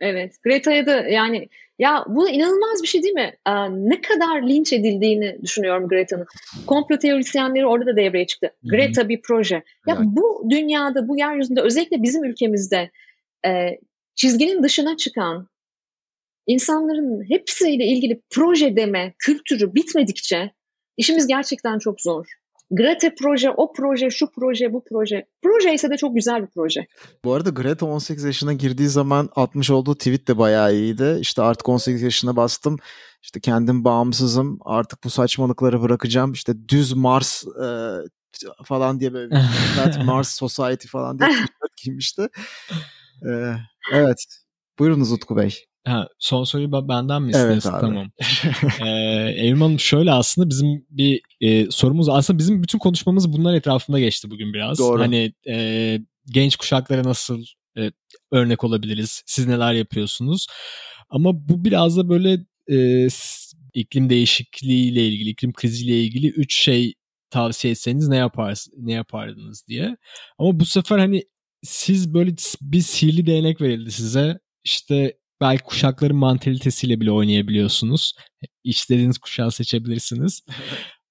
Evet. 0.00 0.34
Greta'ya 0.42 0.86
da 0.86 0.96
yani 0.96 1.48
ya 1.78 2.04
bu 2.08 2.28
inanılmaz 2.28 2.82
bir 2.82 2.88
şey 2.88 3.02
değil 3.02 3.14
mi? 3.14 3.34
Ee, 3.46 3.52
ne 3.70 4.00
kadar 4.00 4.42
linç 4.42 4.72
edildiğini 4.72 5.38
düşünüyorum 5.42 5.88
Greta'nın. 5.88 6.26
Komplo 6.66 6.98
teorisyenleri 6.98 7.66
orada 7.66 7.86
da 7.86 7.96
devreye 7.96 8.26
çıktı. 8.26 8.46
Hı-hı. 8.46 8.70
Greta 8.70 9.08
bir 9.08 9.20
proje. 9.22 9.54
Ya 9.54 9.62
yani. 9.86 10.06
bu 10.16 10.46
dünyada, 10.50 11.08
bu 11.08 11.18
yeryüzünde 11.18 11.60
özellikle 11.60 12.02
bizim 12.02 12.24
ülkemizde 12.24 12.90
e, 13.46 13.78
çizginin 14.14 14.62
dışına 14.62 14.96
çıkan 14.96 15.48
insanların 16.46 17.30
hepsiyle 17.30 17.84
ilgili 17.84 18.22
proje 18.30 18.76
deme 18.76 19.14
kültürü 19.18 19.74
bitmedikçe 19.74 20.52
İşimiz 20.96 21.26
gerçekten 21.26 21.78
çok 21.78 22.00
zor. 22.00 22.26
Greta 22.70 23.10
proje, 23.20 23.50
o 23.50 23.72
proje, 23.72 24.10
şu 24.10 24.30
proje, 24.30 24.72
bu 24.72 24.84
proje. 24.90 25.26
Proje 25.42 25.74
ise 25.74 25.90
de 25.90 25.96
çok 25.96 26.14
güzel 26.14 26.42
bir 26.42 26.46
proje. 26.46 26.86
Bu 27.24 27.34
arada 27.34 27.50
Greta 27.50 27.86
18 27.86 28.24
yaşına 28.24 28.52
girdiği 28.52 28.88
zaman 28.88 29.28
atmış 29.36 29.70
olduğu 29.70 29.94
tweet 29.94 30.28
de 30.28 30.38
bayağı 30.38 30.74
iyiydi. 30.74 31.18
İşte 31.20 31.42
artık 31.42 31.68
18 31.68 32.02
yaşına 32.02 32.36
bastım. 32.36 32.78
İşte 33.22 33.40
kendim 33.40 33.84
bağımsızım. 33.84 34.58
Artık 34.64 35.04
bu 35.04 35.10
saçmalıkları 35.10 35.82
bırakacağım. 35.82 36.32
İşte 36.32 36.68
düz 36.68 36.92
Mars 36.92 37.44
e, 37.44 37.68
falan 38.64 39.00
diye 39.00 39.12
böyle 39.12 39.42
Mars 40.04 40.28
Society 40.28 40.88
falan 40.88 41.18
diye 41.18 41.30
giymişti. 41.84 42.28
E, 43.26 43.30
evet. 43.92 44.26
Buyurunuz 44.78 45.12
Utku 45.12 45.36
Bey. 45.36 45.66
Ha, 45.86 46.08
son 46.18 46.44
soruyu 46.44 46.72
benden 46.72 47.22
mi 47.22 47.30
istiyorsun? 47.30 47.52
Evet 47.52 47.66
abi. 47.66 47.80
Tamam. 47.80 48.10
ee, 48.80 48.88
Evrim 49.46 49.60
Hanım 49.60 49.80
şöyle 49.80 50.12
aslında 50.12 50.50
bizim 50.50 50.86
bir 50.90 51.20
e, 51.40 51.70
sorumuz 51.70 52.08
aslında 52.08 52.38
bizim 52.38 52.62
bütün 52.62 52.78
konuşmamız 52.78 53.32
bunlar 53.32 53.54
etrafında 53.54 54.00
geçti 54.00 54.30
bugün 54.30 54.52
biraz. 54.52 54.78
Doğru. 54.78 55.00
Hani 55.00 55.32
e, 55.48 55.98
genç 56.26 56.56
kuşaklara 56.56 57.02
nasıl 57.02 57.44
e, 57.78 57.90
örnek 58.30 58.64
olabiliriz? 58.64 59.22
Siz 59.26 59.46
neler 59.46 59.72
yapıyorsunuz? 59.72 60.46
Ama 61.10 61.48
bu 61.48 61.64
biraz 61.64 61.96
da 61.96 62.08
böyle 62.08 62.38
e, 62.70 63.08
iklim 63.74 64.10
değişikliği 64.10 64.92
ile 64.92 65.08
ilgili, 65.08 65.30
iklim 65.30 65.52
kriziyle 65.52 66.00
ilgili 66.00 66.28
üç 66.28 66.56
şey 66.56 66.94
tavsiye 67.30 67.72
etseniz 67.72 68.08
ne 68.08 68.16
yapar 68.16 68.64
ne 68.76 68.92
yapardınız 68.92 69.64
diye. 69.68 69.96
Ama 70.38 70.60
bu 70.60 70.64
sefer 70.64 70.98
hani 70.98 71.24
siz 71.62 72.14
böyle 72.14 72.34
bir 72.60 72.80
sihirli 72.80 73.26
değnek 73.26 73.60
verildi 73.60 73.92
size. 73.92 74.38
İşte 74.64 75.16
belki 75.40 75.62
kuşakların 75.62 76.16
mantalitesiyle 76.16 77.00
bile 77.00 77.10
oynayabiliyorsunuz. 77.10 78.14
İstediğiniz 78.64 79.18
kuşağı 79.18 79.50
seçebilirsiniz. 79.50 80.42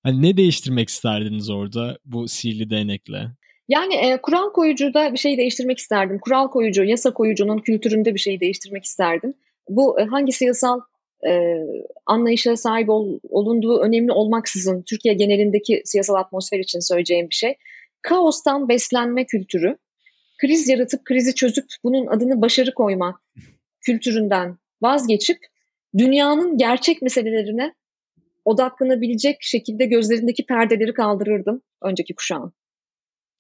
Hani 0.04 0.22
ne 0.22 0.38
değiştirmek 0.38 0.90
isterdiniz 0.90 1.50
orada 1.50 1.98
bu 2.06 2.28
sihirli 2.28 2.70
değnekle? 2.70 3.28
Yani 3.68 3.96
e, 3.96 4.22
kural 4.22 4.50
koyucuda 4.54 5.14
bir 5.14 5.18
şey 5.18 5.38
değiştirmek 5.38 5.78
isterdim. 5.78 6.20
Kural 6.20 6.48
koyucu, 6.48 6.84
yasa 6.84 7.14
koyucunun 7.14 7.58
kültüründe 7.58 8.14
bir 8.14 8.20
şey 8.20 8.40
değiştirmek 8.40 8.84
isterdim. 8.84 9.34
Bu 9.70 10.00
e, 10.00 10.04
hangi 10.04 10.32
siyasal 10.32 10.80
e, 11.28 11.60
anlayışa 12.06 12.56
sahip 12.56 12.90
ol, 12.90 13.20
olunduğu 13.30 13.80
önemli 13.80 14.12
olmaksızın 14.12 14.82
Türkiye 14.82 15.14
genelindeki 15.14 15.82
siyasal 15.86 16.16
atmosfer 16.16 16.60
için 16.60 16.80
söyleyeceğim 16.80 17.30
bir 17.30 17.36
şey. 17.36 17.56
Kaostan 18.02 18.70
beslenme 18.70 19.26
kültürü, 19.26 19.78
kriz 20.42 20.70
yaratıp 20.70 21.06
krizi 21.06 21.36
çözüp 21.36 21.66
bunun 21.84 22.08
adını 22.08 22.42
başarı 22.42 22.74
koyma 22.74 23.20
kültüründen 23.86 24.58
vazgeçip 24.82 25.38
dünyanın 25.98 26.58
gerçek 26.58 27.02
meselelerine 27.02 27.74
odaklanabilecek 28.46 29.38
şekilde 29.42 29.86
gözlerindeki 29.86 30.46
perdeleri 30.46 30.94
kaldırırdım 30.94 31.62
önceki 31.82 32.16
kuşağın. 32.16 32.54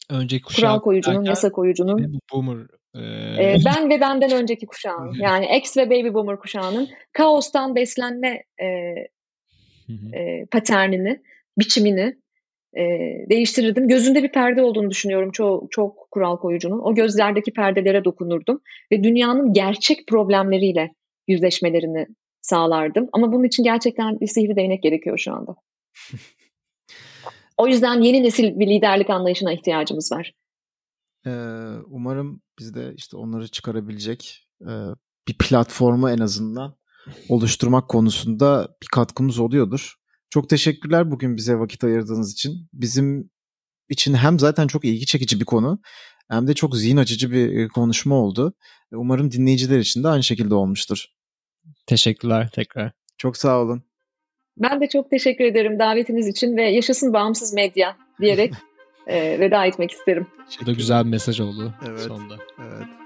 Önceki 0.09 0.43
kuşak. 0.43 0.59
Kural 0.59 0.79
koyucunun, 0.79 1.17
derken, 1.17 1.29
yasa 1.29 1.51
koyucunun. 1.51 2.19
Boomer. 2.33 2.67
Ee, 2.95 3.57
ben 3.65 3.89
ve 3.89 4.01
benden 4.01 4.31
önceki 4.31 4.65
kuşağın. 4.65 5.13
Yani 5.19 5.57
X 5.57 5.77
ve 5.77 5.89
Baby 5.89 6.13
Boomer 6.13 6.39
kuşağının 6.39 6.89
kaostan 7.13 7.75
beslenme 7.75 8.43
e, 8.61 8.65
e, 10.13 10.45
paternini, 10.51 11.21
biçimini 11.59 12.17
e, 12.77 12.81
değiştirirdim. 13.29 13.87
Gözünde 13.87 14.23
bir 14.23 14.31
perde 14.31 14.61
olduğunu 14.61 14.89
düşünüyorum 14.89 15.31
çok, 15.31 15.71
çok 15.71 16.11
kural 16.11 16.37
koyucunun. 16.37 16.79
O 16.79 16.95
gözlerdeki 16.95 17.53
perdelere 17.53 18.05
dokunurdum 18.05 18.61
ve 18.91 19.03
dünyanın 19.03 19.53
gerçek 19.53 20.07
problemleriyle 20.07 20.91
yüzleşmelerini 21.27 22.07
sağlardım. 22.41 23.09
Ama 23.13 23.31
bunun 23.31 23.43
için 23.43 23.63
gerçekten 23.63 24.19
bir 24.19 24.27
sihirli 24.27 24.55
değnek 24.55 24.83
gerekiyor 24.83 25.17
şu 25.17 25.33
anda. 25.33 25.55
o 27.57 27.67
yüzden 27.67 28.01
yeni 28.01 28.23
nesil 28.23 28.59
bir 28.59 28.67
liderlik 28.67 29.09
anlayışına 29.09 29.53
ihtiyacımız 29.53 30.11
var. 30.11 30.33
Ee, 31.27 31.31
umarım 31.87 32.41
biz 32.59 32.75
de 32.75 32.93
işte 32.95 33.17
onları 33.17 33.47
çıkarabilecek 33.47 34.47
e, 34.61 34.71
bir 35.27 35.37
platformu 35.37 36.09
en 36.09 36.19
azından 36.19 36.75
oluşturmak 37.29 37.89
konusunda 37.89 38.67
bir 38.81 38.87
katkımız 38.91 39.39
oluyordur. 39.39 39.95
Çok 40.29 40.49
teşekkürler 40.49 41.11
bugün 41.11 41.37
bize 41.37 41.55
vakit 41.55 41.83
ayırdığınız 41.83 42.33
için. 42.33 42.69
Bizim 42.73 43.29
için 43.89 44.13
hem 44.13 44.39
zaten 44.39 44.67
çok 44.67 44.85
ilgi 44.85 45.05
çekici 45.05 45.39
bir 45.39 45.45
konu 45.45 45.79
hem 46.29 46.47
de 46.47 46.53
çok 46.53 46.77
zihin 46.77 46.97
açıcı 46.97 47.31
bir 47.31 47.57
e, 47.57 47.67
konuşma 47.67 48.15
oldu. 48.15 48.53
Umarım 48.91 49.31
dinleyiciler 49.31 49.79
için 49.79 50.03
de 50.03 50.07
aynı 50.07 50.23
şekilde 50.23 50.55
olmuştur. 50.55 51.05
Teşekkürler 51.87 52.49
tekrar. 52.53 52.91
Çok 53.17 53.37
sağ 53.37 53.61
olun. 53.61 53.83
Ben 54.57 54.81
de 54.81 54.89
çok 54.89 55.09
teşekkür 55.09 55.45
ederim 55.45 55.79
davetiniz 55.79 56.27
için 56.27 56.57
ve 56.57 56.69
yaşasın 56.69 57.13
bağımsız 57.13 57.53
medya 57.53 57.97
diyerek 58.21 58.53
e, 59.07 59.39
veda 59.39 59.65
etmek 59.65 59.91
isterim. 59.91 60.27
Bu 60.61 60.65
da 60.65 60.71
güzel 60.71 61.05
bir 61.05 61.09
mesaj 61.09 61.39
oldu 61.39 61.73
evet, 61.87 62.01
sonunda. 62.01 62.37
Evet. 62.59 63.04